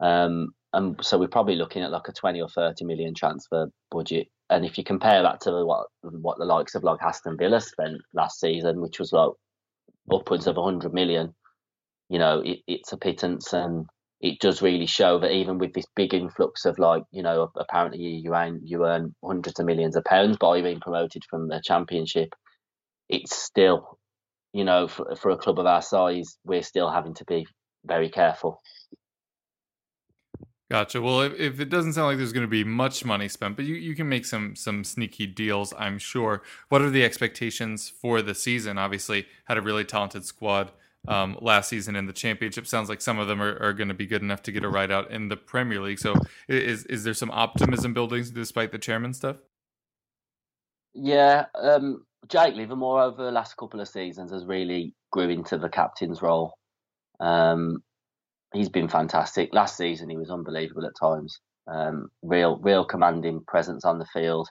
Um, 0.01 0.49
and 0.73 0.97
so 1.03 1.19
we're 1.19 1.29
probably 1.29 1.57
looking 1.57 1.83
at 1.83 1.91
like 1.91 2.09
a 2.09 2.13
20 2.13 2.41
or 2.41 2.49
30 2.49 2.85
million 2.85 3.15
transfer 3.15 3.69
budget. 3.91 4.29
And 4.51 4.65
if 4.65 4.79
you 4.79 4.85
compare 4.85 5.23
that 5.23 5.41
to 5.43 5.65
what 5.65 5.87
what 6.03 6.39
the 6.39 6.45
likes 6.45 6.75
of 6.75 6.85
like 6.85 7.03
Aston 7.03 7.37
Villa 7.37 7.61
spent 7.61 7.99
last 8.13 8.41
season, 8.41 8.81
which 8.81 8.99
was 8.99 9.13
like 9.13 9.31
upwards 10.13 10.47
of 10.47 10.57
100 10.57 10.93
million, 10.93 11.35
you 12.09 12.19
know, 12.19 12.41
it, 12.45 12.59
it's 12.67 12.93
a 12.93 12.97
pittance. 12.97 13.53
And 13.53 13.87
it 14.21 14.39
does 14.41 14.63
really 14.63 14.87
show 14.87 15.19
that 15.19 15.33
even 15.33 15.59
with 15.59 15.73
this 15.75 15.87
big 15.95 16.15
influx 16.15 16.65
of 16.65 16.79
like 16.79 17.03
you 17.11 17.23
know 17.23 17.51
apparently 17.57 18.01
you 18.01 18.35
earn 18.35 18.61
you 18.65 18.85
earn 18.85 19.15
hundreds 19.23 19.59
of 19.61 19.67
millions 19.67 19.97
of 19.97 20.05
pounds 20.05 20.37
by 20.39 20.63
being 20.63 20.81
promoted 20.81 21.23
from 21.29 21.49
the 21.49 21.61
championship 21.63 22.31
it's 23.09 23.37
still 23.37 23.99
you 24.53 24.65
know 24.65 24.89
for, 24.89 25.15
for 25.17 25.31
a 25.31 25.37
club 25.37 25.59
of 25.59 25.67
our 25.67 25.83
size 25.83 26.39
we're 26.45 26.63
still 26.63 26.91
having 26.91 27.15
to 27.15 27.25
be 27.27 27.47
very 27.85 28.09
careful 28.09 28.61
Gotcha. 30.69 31.01
Well, 31.01 31.21
if, 31.21 31.35
if 31.39 31.61
it 31.61 31.69
doesn't 31.69 31.93
sound 31.93 32.09
like 32.09 32.17
there's 32.17 32.33
going 32.33 32.47
to 32.47 32.49
be 32.49 32.65
much 32.65 33.05
money 33.05 33.29
spent, 33.29 33.55
but 33.55 33.65
you, 33.65 33.77
you 33.77 33.95
can 33.95 34.09
make 34.09 34.27
some 34.27 34.57
some 34.57 34.83
sneaky 34.83 35.27
deals, 35.27 35.73
I'm 35.79 35.99
sure. 35.99 36.43
What 36.71 36.83
are 36.83 36.91
the 36.91 37.05
expectations 37.05 37.89
for 37.89 38.21
the 38.21 38.35
season? 38.35 38.77
Obviously, 38.77 39.27
had 39.45 39.59
a 39.59 39.63
really 39.63 39.85
talented 39.85 40.25
squad 40.25 40.73
um, 41.07 41.39
last 41.41 41.69
season 41.69 41.95
in 41.95 42.07
the 42.07 42.13
championship. 42.13 42.67
Sounds 42.67 42.89
like 42.89 43.01
some 43.01 43.21
of 43.21 43.29
them 43.29 43.41
are, 43.41 43.57
are 43.63 43.73
going 43.73 43.89
to 43.89 43.95
be 43.95 44.07
good 44.07 44.23
enough 44.23 44.43
to 44.43 44.53
get 44.53 44.65
a 44.65 44.69
ride 44.69 44.91
out 44.91 45.11
in 45.11 45.29
the 45.29 45.37
Premier 45.37 45.81
League. 45.81 46.01
So 46.01 46.17
is 46.49 46.85
is 46.87 47.05
there 47.05 47.15
some 47.15 47.31
optimism 47.31 47.95
building 47.95 48.25
despite 48.33 48.73
the 48.73 48.79
chairman 48.79 49.15
stuff? 49.15 49.37
Yeah, 50.95 51.47
um, 51.55 52.05
Jake 52.29 52.55
Livermore 52.55 53.03
over 53.03 53.25
the 53.25 53.31
last 53.31 53.57
couple 53.57 53.81
of 53.81 53.89
seasons 53.89 54.33
has 54.33 54.45
really 54.45 54.95
grew 55.13 55.29
into 55.29 55.59
the 55.59 55.69
captain's 55.69 56.23
role. 56.23 56.55
Um, 57.21 57.83
he's 58.53 58.69
been 58.69 58.89
fantastic. 58.89 59.53
Last 59.53 59.77
season 59.77 60.09
he 60.09 60.17
was 60.17 60.31
unbelievable 60.31 60.87
at 60.87 60.93
times. 60.99 61.41
Um, 61.69 62.09
real, 62.23 62.59
real 62.59 62.85
commanding 62.85 63.43
presence 63.47 63.85
on 63.85 63.99
the 63.99 64.07
field. 64.07 64.49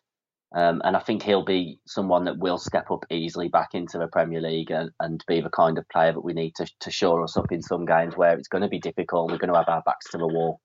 Um, 0.56 0.82
and 0.86 0.96
I 0.96 1.00
think 1.00 1.24
he'll 1.24 1.44
be 1.44 1.80
someone 1.86 2.26
that 2.26 2.38
will 2.38 2.58
step 2.58 2.90
up 2.92 3.06
easily 3.10 3.50
back 3.50 3.70
into 3.74 3.98
the 3.98 4.08
Premier 4.08 4.40
League 4.40 4.72
and, 4.72 4.90
and 5.00 5.24
be 5.28 5.42
the 5.42 5.50
kind 5.50 5.78
of 5.78 5.90
player 5.90 6.14
that 6.14 6.24
we 6.24 6.34
need 6.34 6.56
to, 6.56 6.68
to 6.82 6.92
shore 6.92 7.24
us 7.24 7.36
up 7.36 7.52
in 7.52 7.62
some 7.62 7.86
games 7.86 8.16
where 8.16 8.38
it's 8.38 8.48
going 8.48 8.62
to 8.62 8.70
be 8.70 8.80
difficult. 8.80 9.32
We're 9.32 9.38
going 9.38 9.52
to 9.52 9.58
have 9.58 9.68
our 9.68 9.84
backs 9.86 10.12
to 10.12 10.18
the 10.18 10.28
wall. 10.28 10.62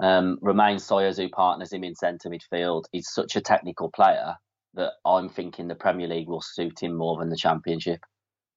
Um, 0.00 0.38
Romaine 0.40 0.78
Sawyers, 0.78 1.16
who 1.16 1.28
partners 1.28 1.72
him 1.72 1.84
in 1.84 1.94
centre 1.94 2.28
midfield, 2.28 2.84
is 2.92 3.12
such 3.12 3.36
a 3.36 3.40
technical 3.40 3.90
player 3.90 4.34
that 4.74 4.92
I'm 5.04 5.28
thinking 5.28 5.68
the 5.68 5.74
Premier 5.74 6.08
League 6.08 6.28
will 6.28 6.42
suit 6.42 6.82
him 6.82 6.94
more 6.94 7.18
than 7.18 7.30
the 7.30 7.36
Championship 7.36 8.00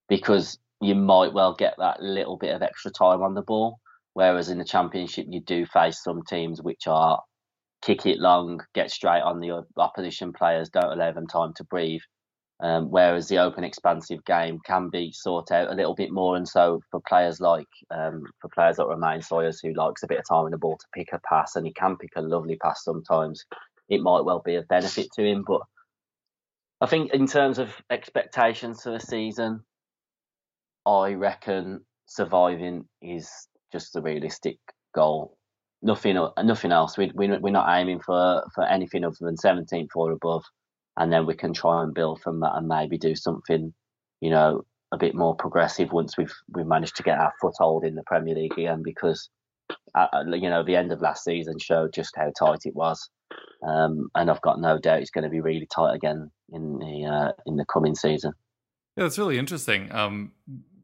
because 0.09 0.57
you 0.81 0.95
might 0.95 1.33
well 1.33 1.55
get 1.55 1.75
that 1.77 2.01
little 2.01 2.37
bit 2.37 2.53
of 2.55 2.61
extra 2.61 2.91
time 2.91 3.21
on 3.21 3.33
the 3.33 3.41
ball. 3.41 3.79
Whereas 4.17 4.49
in 4.49 4.57
the 4.57 4.65
Championship, 4.65 5.27
you 5.29 5.41
do 5.41 5.67
face 5.67 6.01
some 6.01 6.23
teams 6.27 6.59
which 6.59 6.87
are 6.87 7.21
kick 7.83 8.07
it 8.07 8.17
long, 8.17 8.61
get 8.73 8.89
straight 8.89 9.21
on 9.21 9.39
the 9.39 9.63
opposition 9.77 10.33
players, 10.33 10.71
don't 10.71 10.91
allow 10.91 11.11
them 11.11 11.27
time 11.27 11.53
to 11.57 11.63
breathe. 11.63 12.01
Um, 12.59 12.89
whereas 12.89 13.27
the 13.27 13.37
open, 13.37 13.63
expansive 13.63 14.25
game 14.25 14.57
can 14.65 14.89
be 14.89 15.11
sought 15.11 15.51
out 15.51 15.71
a 15.71 15.75
little 15.75 15.93
bit 15.93 16.11
more, 16.11 16.35
and 16.35 16.47
so 16.47 16.81
for 16.89 16.99
players 17.07 17.39
like 17.39 17.67
um, 17.91 18.23
for 18.41 18.49
players 18.55 18.79
like 18.79 18.87
Romaine 18.87 19.21
Sawyers, 19.21 19.59
who 19.61 19.75
likes 19.75 20.01
a 20.01 20.07
bit 20.07 20.17
of 20.17 20.25
time 20.27 20.47
in 20.47 20.51
the 20.51 20.57
ball 20.57 20.79
to 20.79 20.87
pick 20.95 21.09
a 21.13 21.19
pass, 21.19 21.55
and 21.55 21.67
he 21.67 21.73
can 21.73 21.95
pick 21.95 22.13
a 22.15 22.21
lovely 22.23 22.57
pass 22.57 22.83
sometimes, 22.83 23.45
it 23.87 24.01
might 24.01 24.25
well 24.25 24.41
be 24.43 24.55
a 24.55 24.63
benefit 24.63 25.09
to 25.13 25.23
him. 25.23 25.43
But 25.45 25.61
I 26.81 26.87
think 26.87 27.13
in 27.13 27.27
terms 27.27 27.59
of 27.59 27.71
expectations 27.91 28.81
for 28.81 28.93
the 28.93 28.99
season, 28.99 29.59
I 30.87 31.13
reckon 31.13 31.85
surviving 32.07 32.85
is 32.99 33.29
just 33.71 33.95
a 33.95 34.01
realistic 34.01 34.57
goal 34.93 35.37
nothing 35.81 36.17
nothing 36.43 36.71
else. 36.71 36.97
We, 36.97 37.11
we 37.13 37.27
we're 37.37 37.51
not 37.51 37.77
aiming 37.77 38.01
for 38.01 38.43
for 38.53 38.63
anything 38.63 39.03
other 39.03 39.15
than 39.19 39.35
17th 39.35 39.89
or 39.95 40.11
above, 40.11 40.43
and 40.97 41.11
then 41.11 41.25
we 41.25 41.35
can 41.35 41.53
try 41.53 41.83
and 41.83 41.93
build 41.93 42.21
from 42.21 42.39
that 42.41 42.55
and 42.55 42.67
maybe 42.67 42.97
do 42.97 43.15
something, 43.15 43.73
you 44.21 44.29
know, 44.29 44.63
a 44.91 44.97
bit 44.97 45.15
more 45.15 45.35
progressive 45.35 45.91
once 45.91 46.17
we've 46.17 46.33
we've 46.53 46.65
managed 46.65 46.97
to 46.97 47.03
get 47.03 47.19
our 47.19 47.33
foothold 47.41 47.83
in 47.83 47.95
the 47.95 48.03
Premier 48.05 48.35
League 48.35 48.53
again. 48.53 48.81
Because 48.83 49.29
uh, 49.95 50.07
uh, 50.13 50.23
you 50.33 50.49
know 50.49 50.63
the 50.63 50.75
end 50.75 50.91
of 50.91 51.01
last 51.01 51.23
season 51.23 51.59
showed 51.59 51.93
just 51.93 52.15
how 52.15 52.31
tight 52.37 52.61
it 52.65 52.75
was, 52.75 53.09
um, 53.67 54.09
and 54.15 54.29
I've 54.29 54.41
got 54.41 54.59
no 54.59 54.77
doubt 54.79 55.01
it's 55.01 55.11
going 55.11 55.25
to 55.25 55.29
be 55.29 55.41
really 55.41 55.67
tight 55.73 55.93
again 55.93 56.31
in 56.49 56.79
the 56.79 57.05
uh, 57.05 57.31
in 57.45 57.55
the 57.55 57.65
coming 57.65 57.95
season. 57.95 58.33
Yeah, 58.95 59.03
that's 59.03 59.19
really 59.19 59.37
interesting. 59.37 59.93
Um, 59.93 60.31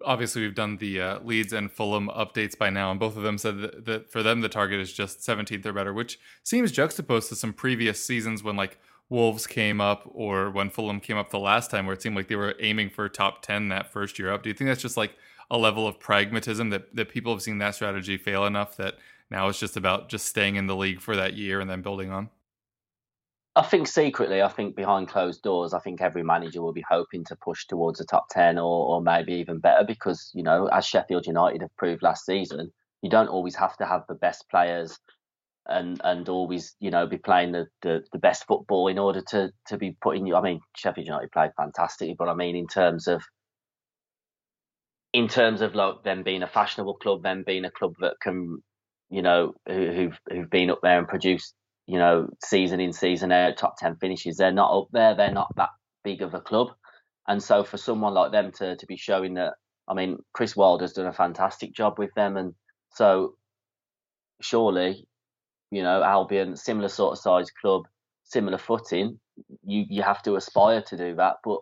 obviously 0.06 0.42
we've 0.42 0.56
done 0.56 0.78
the 0.78 1.02
uh, 1.02 1.20
Leeds 1.20 1.54
and 1.54 1.72
Fulham 1.72 2.10
updates 2.10 2.58
by 2.58 2.70
now, 2.70 2.92
and 2.92 3.00
both 3.00 3.18
of 3.18 3.24
them 3.24 3.38
said 3.38 3.62
that, 3.62 3.86
that, 3.86 4.12
for 4.12 4.24
them 4.24 4.42
the 4.42 4.50
target 4.50 4.80
is 4.80 4.94
just 4.94 5.20
17th 5.20 5.66
or 5.66 5.74
better, 5.74 5.94
which 5.94 6.20
seems 6.44 6.72
juxtaposed 6.72 7.30
to 7.30 7.36
some 7.36 7.54
previous 7.54 8.04
seasons 8.04 8.44
when 8.44 8.56
like 8.56 8.78
Wolves 9.10 9.46
came 9.46 9.80
up 9.80 10.10
or 10.14 10.50
when 10.50 10.70
Fulham 10.70 11.00
came 11.00 11.18
up 11.18 11.30
the 11.30 11.40
last 11.40 11.70
time, 11.70 11.86
where 11.86 11.94
it 11.94 12.02
seemed 12.02 12.16
like 12.16 12.28
they 12.28 12.36
were 12.36 12.56
aiming 12.60 12.90
for 12.90 13.08
top 13.10 13.42
10 13.42 13.70
that 13.70 13.92
first 13.92 14.18
year 14.18 14.32
up. 14.32 14.44
Do 14.44 14.50
you 14.50 14.56
think 14.56 14.70
that's 14.70 14.82
just 14.82 14.98
like 14.98 15.16
a 15.52 15.58
level 15.58 15.88
of 15.88 16.00
pragmatism 16.00 16.70
that 16.72 16.96
that 16.96 17.10
people 17.10 17.34
have 17.34 17.42
seen 17.42 17.60
that 17.60 17.76
strategy 17.76 18.18
fail 18.18 18.46
enough 18.46 18.78
that 18.78 18.96
now 19.30 19.48
it's 19.50 19.60
just 19.60 19.78
about 19.78 20.10
just 20.10 20.26
staying 20.26 20.56
in 20.56 20.68
the 20.68 20.76
league 20.76 21.02
for 21.02 21.16
that 21.16 21.34
year 21.34 21.60
and 21.60 21.70
then 21.70 21.82
building 21.82 22.12
on? 22.12 22.30
I 23.56 23.62
think 23.62 23.88
secretly, 23.88 24.42
I 24.42 24.48
think 24.48 24.76
behind 24.76 25.10
closed 25.10 25.44
doors, 25.44 25.74
I 25.74 25.80
think 25.80 26.02
every 26.02 26.24
manager 26.24 26.62
will 26.62 26.74
be 26.74 26.86
hoping 26.90 27.24
to 27.26 27.36
push 27.36 27.68
towards 27.68 28.00
the 28.00 28.06
top 28.06 28.26
10 28.32 28.58
or, 28.58 28.96
or 28.96 29.02
maybe 29.02 29.34
even 29.34 29.60
better 29.60 29.84
because, 29.86 30.32
you 30.34 30.42
know, 30.42 30.66
as 30.68 30.86
Sheffield 30.86 31.28
United 31.28 31.62
have 31.62 31.76
proved 31.78 32.02
last 32.02 32.26
season, 32.26 32.72
you 33.04 33.12
don't 33.12 33.28
always 33.28 33.56
have 33.56 33.78
to 33.78 33.86
have 33.86 34.06
the 34.08 34.16
best 34.16 34.46
players 34.50 34.98
and 35.68 36.02
and 36.04 36.28
always, 36.30 36.76
you 36.80 36.90
know, 36.90 37.06
be 37.06 37.18
playing 37.18 37.52
the, 37.52 37.68
the, 37.84 38.04
the 38.12 38.18
best 38.18 38.46
football 38.48 38.88
in 38.88 38.98
order 38.98 39.22
to, 39.22 39.52
to 39.68 39.78
be 39.78 39.96
putting 40.02 40.26
you. 40.26 40.36
I 40.36 40.42
mean, 40.42 40.60
Sheffield 40.76 41.06
United 41.06 41.32
played 41.32 41.52
fantastically, 41.56 42.16
but 42.18 42.30
I 42.30 42.34
mean, 42.34 42.56
in 42.56 42.68
terms 42.68 43.08
of 43.08 43.22
in 45.14 45.28
terms 45.28 45.62
of 45.62 45.76
like 45.76 46.04
them 46.04 46.24
being 46.24 46.42
a 46.42 46.48
fashionable 46.48 46.96
club, 46.96 47.22
them 47.22 47.44
being 47.46 47.66
a 47.66 47.72
club 47.72 47.94
that 48.00 48.16
can, 48.20 48.64
you 49.12 49.22
know, 49.22 49.54
who, 49.68 49.92
who've 49.92 50.20
who've 50.30 50.50
been 50.50 50.72
up 50.72 50.80
there 50.82 50.98
and 50.98 51.08
produced 51.08 51.54
you 51.86 51.98
know, 51.98 52.30
season 52.44 52.80
in, 52.80 52.94
season 52.94 53.32
out, 53.32 53.58
top 53.58 53.78
10 53.78 53.98
finishes. 53.98 54.38
They're 54.38 54.52
not 54.52 54.78
up 54.78 54.88
there. 54.92 55.16
They're 55.16 55.32
not 55.32 55.54
that 55.58 55.70
big 56.04 56.22
of 56.22 56.34
a 56.34 56.42
club. 56.42 56.70
And 57.28 57.42
so 57.42 57.64
for 57.64 57.78
someone 57.78 58.14
like 58.14 58.32
them 58.32 58.52
to, 58.54 58.76
to 58.76 58.86
be 58.86 58.98
showing 58.98 59.36
that, 59.36 59.54
I 59.88 59.94
mean, 59.94 60.18
Chris 60.34 60.56
Wilder's 60.56 60.94
done 60.94 61.08
a 61.08 61.14
fantastic 61.14 61.74
job 61.74 62.00
with 62.00 62.14
them. 62.16 62.38
And 62.38 62.54
so 62.92 63.36
surely, 64.42 65.08
you 65.72 65.84
know, 65.84 66.04
Albion, 66.04 66.56
similar 66.56 66.90
sort 66.90 67.14
of 67.14 67.20
size 67.20 67.50
club, 67.52 67.84
similar 68.24 68.58
footing, 68.58 69.20
you, 69.64 69.86
you 69.90 70.02
have 70.04 70.22
to 70.24 70.36
aspire 70.36 70.82
to 70.84 70.98
do 70.98 71.16
that. 71.16 71.38
But 71.44 71.60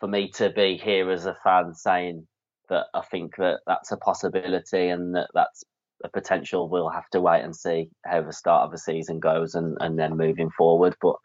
for 0.00 0.08
me 0.08 0.30
to 0.32 0.50
be 0.50 0.76
here 0.76 1.10
as 1.10 1.26
a 1.26 1.36
fan 1.42 1.74
saying 1.74 2.26
that 2.68 2.86
I 2.94 3.02
think 3.02 3.36
that 3.36 3.60
that's 3.66 3.92
a 3.92 3.96
possibility 3.96 4.88
and 4.88 5.14
that 5.14 5.28
that's 5.34 5.64
the 6.00 6.08
potential 6.08 6.68
we'll 6.68 6.88
have 6.88 7.08
to 7.10 7.20
wait 7.20 7.42
and 7.42 7.54
see 7.54 7.88
how 8.04 8.22
the 8.22 8.32
start 8.32 8.64
of 8.64 8.70
the 8.70 8.78
season 8.78 9.20
goes 9.20 9.54
and, 9.54 9.76
and 9.80 9.98
then 9.98 10.16
moving 10.16 10.50
forward. 10.50 10.96
But 11.00 11.16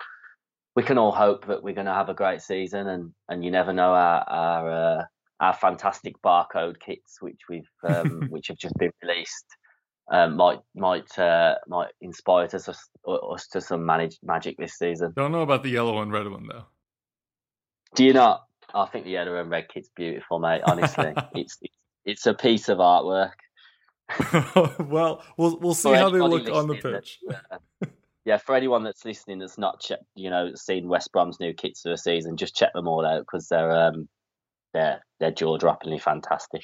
we 0.75 0.83
can 0.83 0.97
all 0.97 1.11
hope 1.11 1.47
that 1.47 1.63
we're 1.63 1.73
going 1.73 1.87
to 1.87 1.93
have 1.93 2.09
a 2.09 2.13
great 2.13 2.41
season 2.41 2.87
and, 2.87 3.11
and 3.27 3.43
you 3.43 3.51
never 3.51 3.73
know 3.73 3.93
our 3.93 4.23
our, 4.29 4.71
uh, 4.71 5.03
our 5.39 5.53
fantastic 5.53 6.21
barcode 6.21 6.79
kits 6.79 7.21
which 7.21 7.39
we've 7.49 7.69
um, 7.83 8.27
which 8.29 8.47
have 8.47 8.57
just 8.57 8.75
been 8.77 8.91
released 9.03 9.45
um, 10.11 10.35
might 10.35 10.59
might 10.75 11.17
uh, 11.19 11.55
might 11.67 11.91
inspire 12.01 12.47
us, 12.51 12.67
us 12.67 13.47
to 13.51 13.61
some 13.61 13.85
manage, 13.85 14.17
magic 14.23 14.57
this 14.57 14.77
season. 14.77 15.13
Don't 15.15 15.31
know 15.31 15.41
about 15.41 15.63
the 15.63 15.69
yellow 15.69 16.01
and 16.01 16.11
red 16.11 16.27
one 16.27 16.47
though. 16.47 16.65
Do 17.95 18.03
you 18.05 18.13
not? 18.13 18.45
I 18.73 18.85
think 18.87 19.05
the 19.05 19.11
yellow 19.11 19.35
and 19.35 19.49
red 19.49 19.69
kit's 19.69 19.89
beautiful, 19.95 20.39
mate. 20.39 20.61
Honestly, 20.65 21.13
it's 21.35 21.59
it's 22.05 22.25
a 22.25 22.33
piece 22.33 22.69
of 22.69 22.79
artwork. 22.79 23.33
well, 24.79 25.23
we'll 25.37 25.57
we'll 25.59 25.73
see 25.73 25.89
for 25.89 25.95
how 25.95 26.09
they 26.09 26.19
look 26.19 26.49
on 26.49 26.67
the 26.67 26.75
pitch. 26.75 27.19
Uh, 27.29 27.87
yeah, 28.25 28.37
for 28.37 28.55
anyone 28.55 28.83
that's 28.83 29.05
listening 29.05 29.39
that's 29.39 29.57
not 29.57 29.79
checked, 29.79 30.03
you 30.15 30.29
know, 30.29 30.53
seen 30.55 30.87
West 30.87 31.11
Brom's 31.11 31.39
new 31.39 31.53
kits 31.53 31.81
for 31.81 31.89
the 31.89 31.97
season, 31.97 32.37
just 32.37 32.55
check 32.55 32.73
them 32.73 32.87
all 32.87 33.05
out 33.05 33.21
because 33.21 33.47
they're 33.47 33.71
um, 33.71 34.07
they're 34.73 35.03
they're 35.19 35.31
jaw 35.31 35.57
droppingly 35.57 36.01
fantastic. 36.01 36.63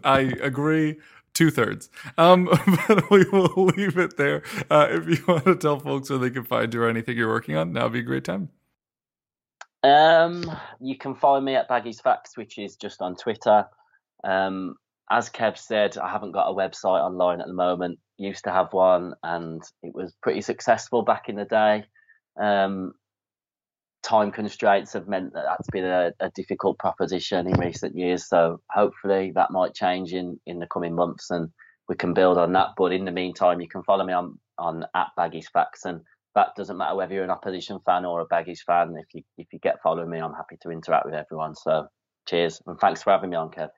I 0.04 0.32
agree. 0.40 0.98
Two 1.34 1.50
thirds. 1.50 1.88
Um, 2.18 2.44
but 2.88 3.10
we 3.10 3.24
will 3.30 3.64
leave 3.64 3.96
it 3.96 4.16
there. 4.16 4.42
Uh, 4.70 4.88
if 4.90 5.08
you 5.08 5.24
want 5.26 5.44
to 5.44 5.56
tell 5.56 5.78
folks 5.78 6.10
where 6.10 6.18
they 6.18 6.30
can 6.30 6.44
find 6.44 6.72
you 6.74 6.82
or 6.82 6.88
anything 6.88 7.16
you're 7.16 7.28
working 7.28 7.56
on, 7.56 7.72
now 7.72 7.84
would 7.84 7.94
be 7.94 8.00
a 8.00 8.02
great 8.02 8.24
time. 8.24 8.50
Um, 9.82 10.44
you 10.80 10.96
can 10.98 11.14
find 11.14 11.44
me 11.44 11.56
at 11.56 11.68
Baggies 11.68 12.02
Facts, 12.02 12.36
which 12.36 12.58
is 12.58 12.76
just 12.76 13.00
on 13.00 13.16
Twitter. 13.16 13.66
Um, 14.24 14.76
as 15.12 15.28
Kev 15.28 15.58
said, 15.58 15.98
I 15.98 16.08
haven't 16.08 16.32
got 16.32 16.50
a 16.50 16.54
website 16.54 17.04
online 17.04 17.40
at 17.40 17.46
the 17.46 17.52
moment. 17.52 17.98
Used 18.16 18.44
to 18.44 18.50
have 18.50 18.72
one, 18.72 19.14
and 19.22 19.62
it 19.82 19.94
was 19.94 20.14
pretty 20.22 20.40
successful 20.40 21.02
back 21.02 21.28
in 21.28 21.36
the 21.36 21.44
day. 21.44 21.84
Um, 22.40 22.94
time 24.02 24.32
constraints 24.32 24.94
have 24.94 25.06
meant 25.06 25.34
that 25.34 25.44
that's 25.46 25.68
been 25.70 25.84
a, 25.84 26.12
a, 26.18 26.30
difficult 26.30 26.78
proposition 26.78 27.46
in 27.46 27.60
recent 27.60 27.94
years. 27.94 28.26
So 28.26 28.60
hopefully 28.70 29.32
that 29.34 29.50
might 29.50 29.74
change 29.74 30.12
in 30.14 30.40
in 30.46 30.58
the 30.58 30.66
coming 30.66 30.94
months, 30.94 31.30
and 31.30 31.50
we 31.88 31.94
can 31.96 32.14
build 32.14 32.38
on 32.38 32.54
that. 32.54 32.70
But 32.76 32.92
in 32.92 33.04
the 33.04 33.12
meantime, 33.12 33.60
you 33.60 33.68
can 33.68 33.82
follow 33.82 34.04
me 34.04 34.14
on 34.14 34.38
on 34.58 34.84
at 34.94 35.08
Baggies 35.18 35.50
Facts 35.52 35.84
and 35.84 36.00
that 36.34 36.54
doesn't 36.56 36.78
matter 36.78 36.94
whether 36.96 37.12
you're 37.12 37.24
an 37.24 37.30
opposition 37.30 37.78
fan 37.84 38.06
or 38.06 38.20
a 38.20 38.28
Baggies 38.28 38.60
fan. 38.66 38.94
If 38.98 39.14
you 39.14 39.22
if 39.36 39.48
you 39.52 39.58
get 39.58 39.82
following 39.82 40.08
me, 40.08 40.18
I'm 40.18 40.32
happy 40.32 40.56
to 40.62 40.70
interact 40.70 41.04
with 41.04 41.14
everyone. 41.14 41.54
So 41.54 41.86
cheers 42.26 42.62
and 42.66 42.78
thanks 42.78 43.02
for 43.02 43.10
having 43.10 43.30
me 43.30 43.36
on, 43.36 43.50
Kev. 43.50 43.68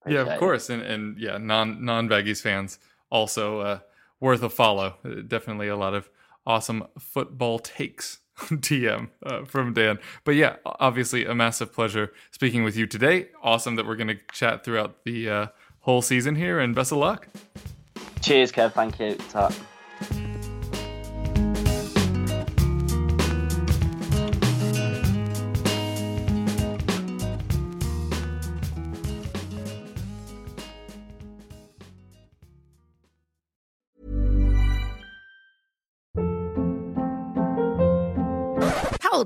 Appreciate 0.00 0.26
yeah, 0.26 0.32
of 0.32 0.38
course, 0.38 0.70
and 0.70 0.82
and 0.82 1.18
yeah, 1.18 1.38
non 1.38 1.84
non 1.84 2.08
Baggies 2.08 2.40
fans 2.40 2.78
also 3.10 3.60
uh, 3.60 3.78
worth 4.18 4.42
a 4.42 4.50
follow. 4.50 4.96
Uh, 5.04 5.22
definitely 5.26 5.68
a 5.68 5.76
lot 5.76 5.94
of 5.94 6.08
awesome 6.46 6.84
football 6.98 7.58
takes. 7.58 8.18
DM 8.40 9.10
uh, 9.22 9.44
from 9.44 9.74
Dan. 9.74 9.98
But 10.24 10.34
yeah, 10.34 10.56
obviously 10.64 11.26
a 11.26 11.34
massive 11.34 11.74
pleasure 11.74 12.10
speaking 12.30 12.64
with 12.64 12.74
you 12.74 12.86
today. 12.86 13.28
Awesome 13.42 13.76
that 13.76 13.86
we're 13.86 13.96
going 13.96 14.08
to 14.08 14.18
chat 14.32 14.64
throughout 14.64 15.04
the 15.04 15.28
uh, 15.28 15.46
whole 15.80 16.00
season 16.00 16.36
here, 16.36 16.58
and 16.58 16.74
best 16.74 16.90
of 16.90 16.98
luck. 16.98 17.28
Cheers, 18.22 18.50
Kev. 18.50 18.72
Thank 18.72 18.98
you. 18.98 19.14
Ta. 19.28 19.52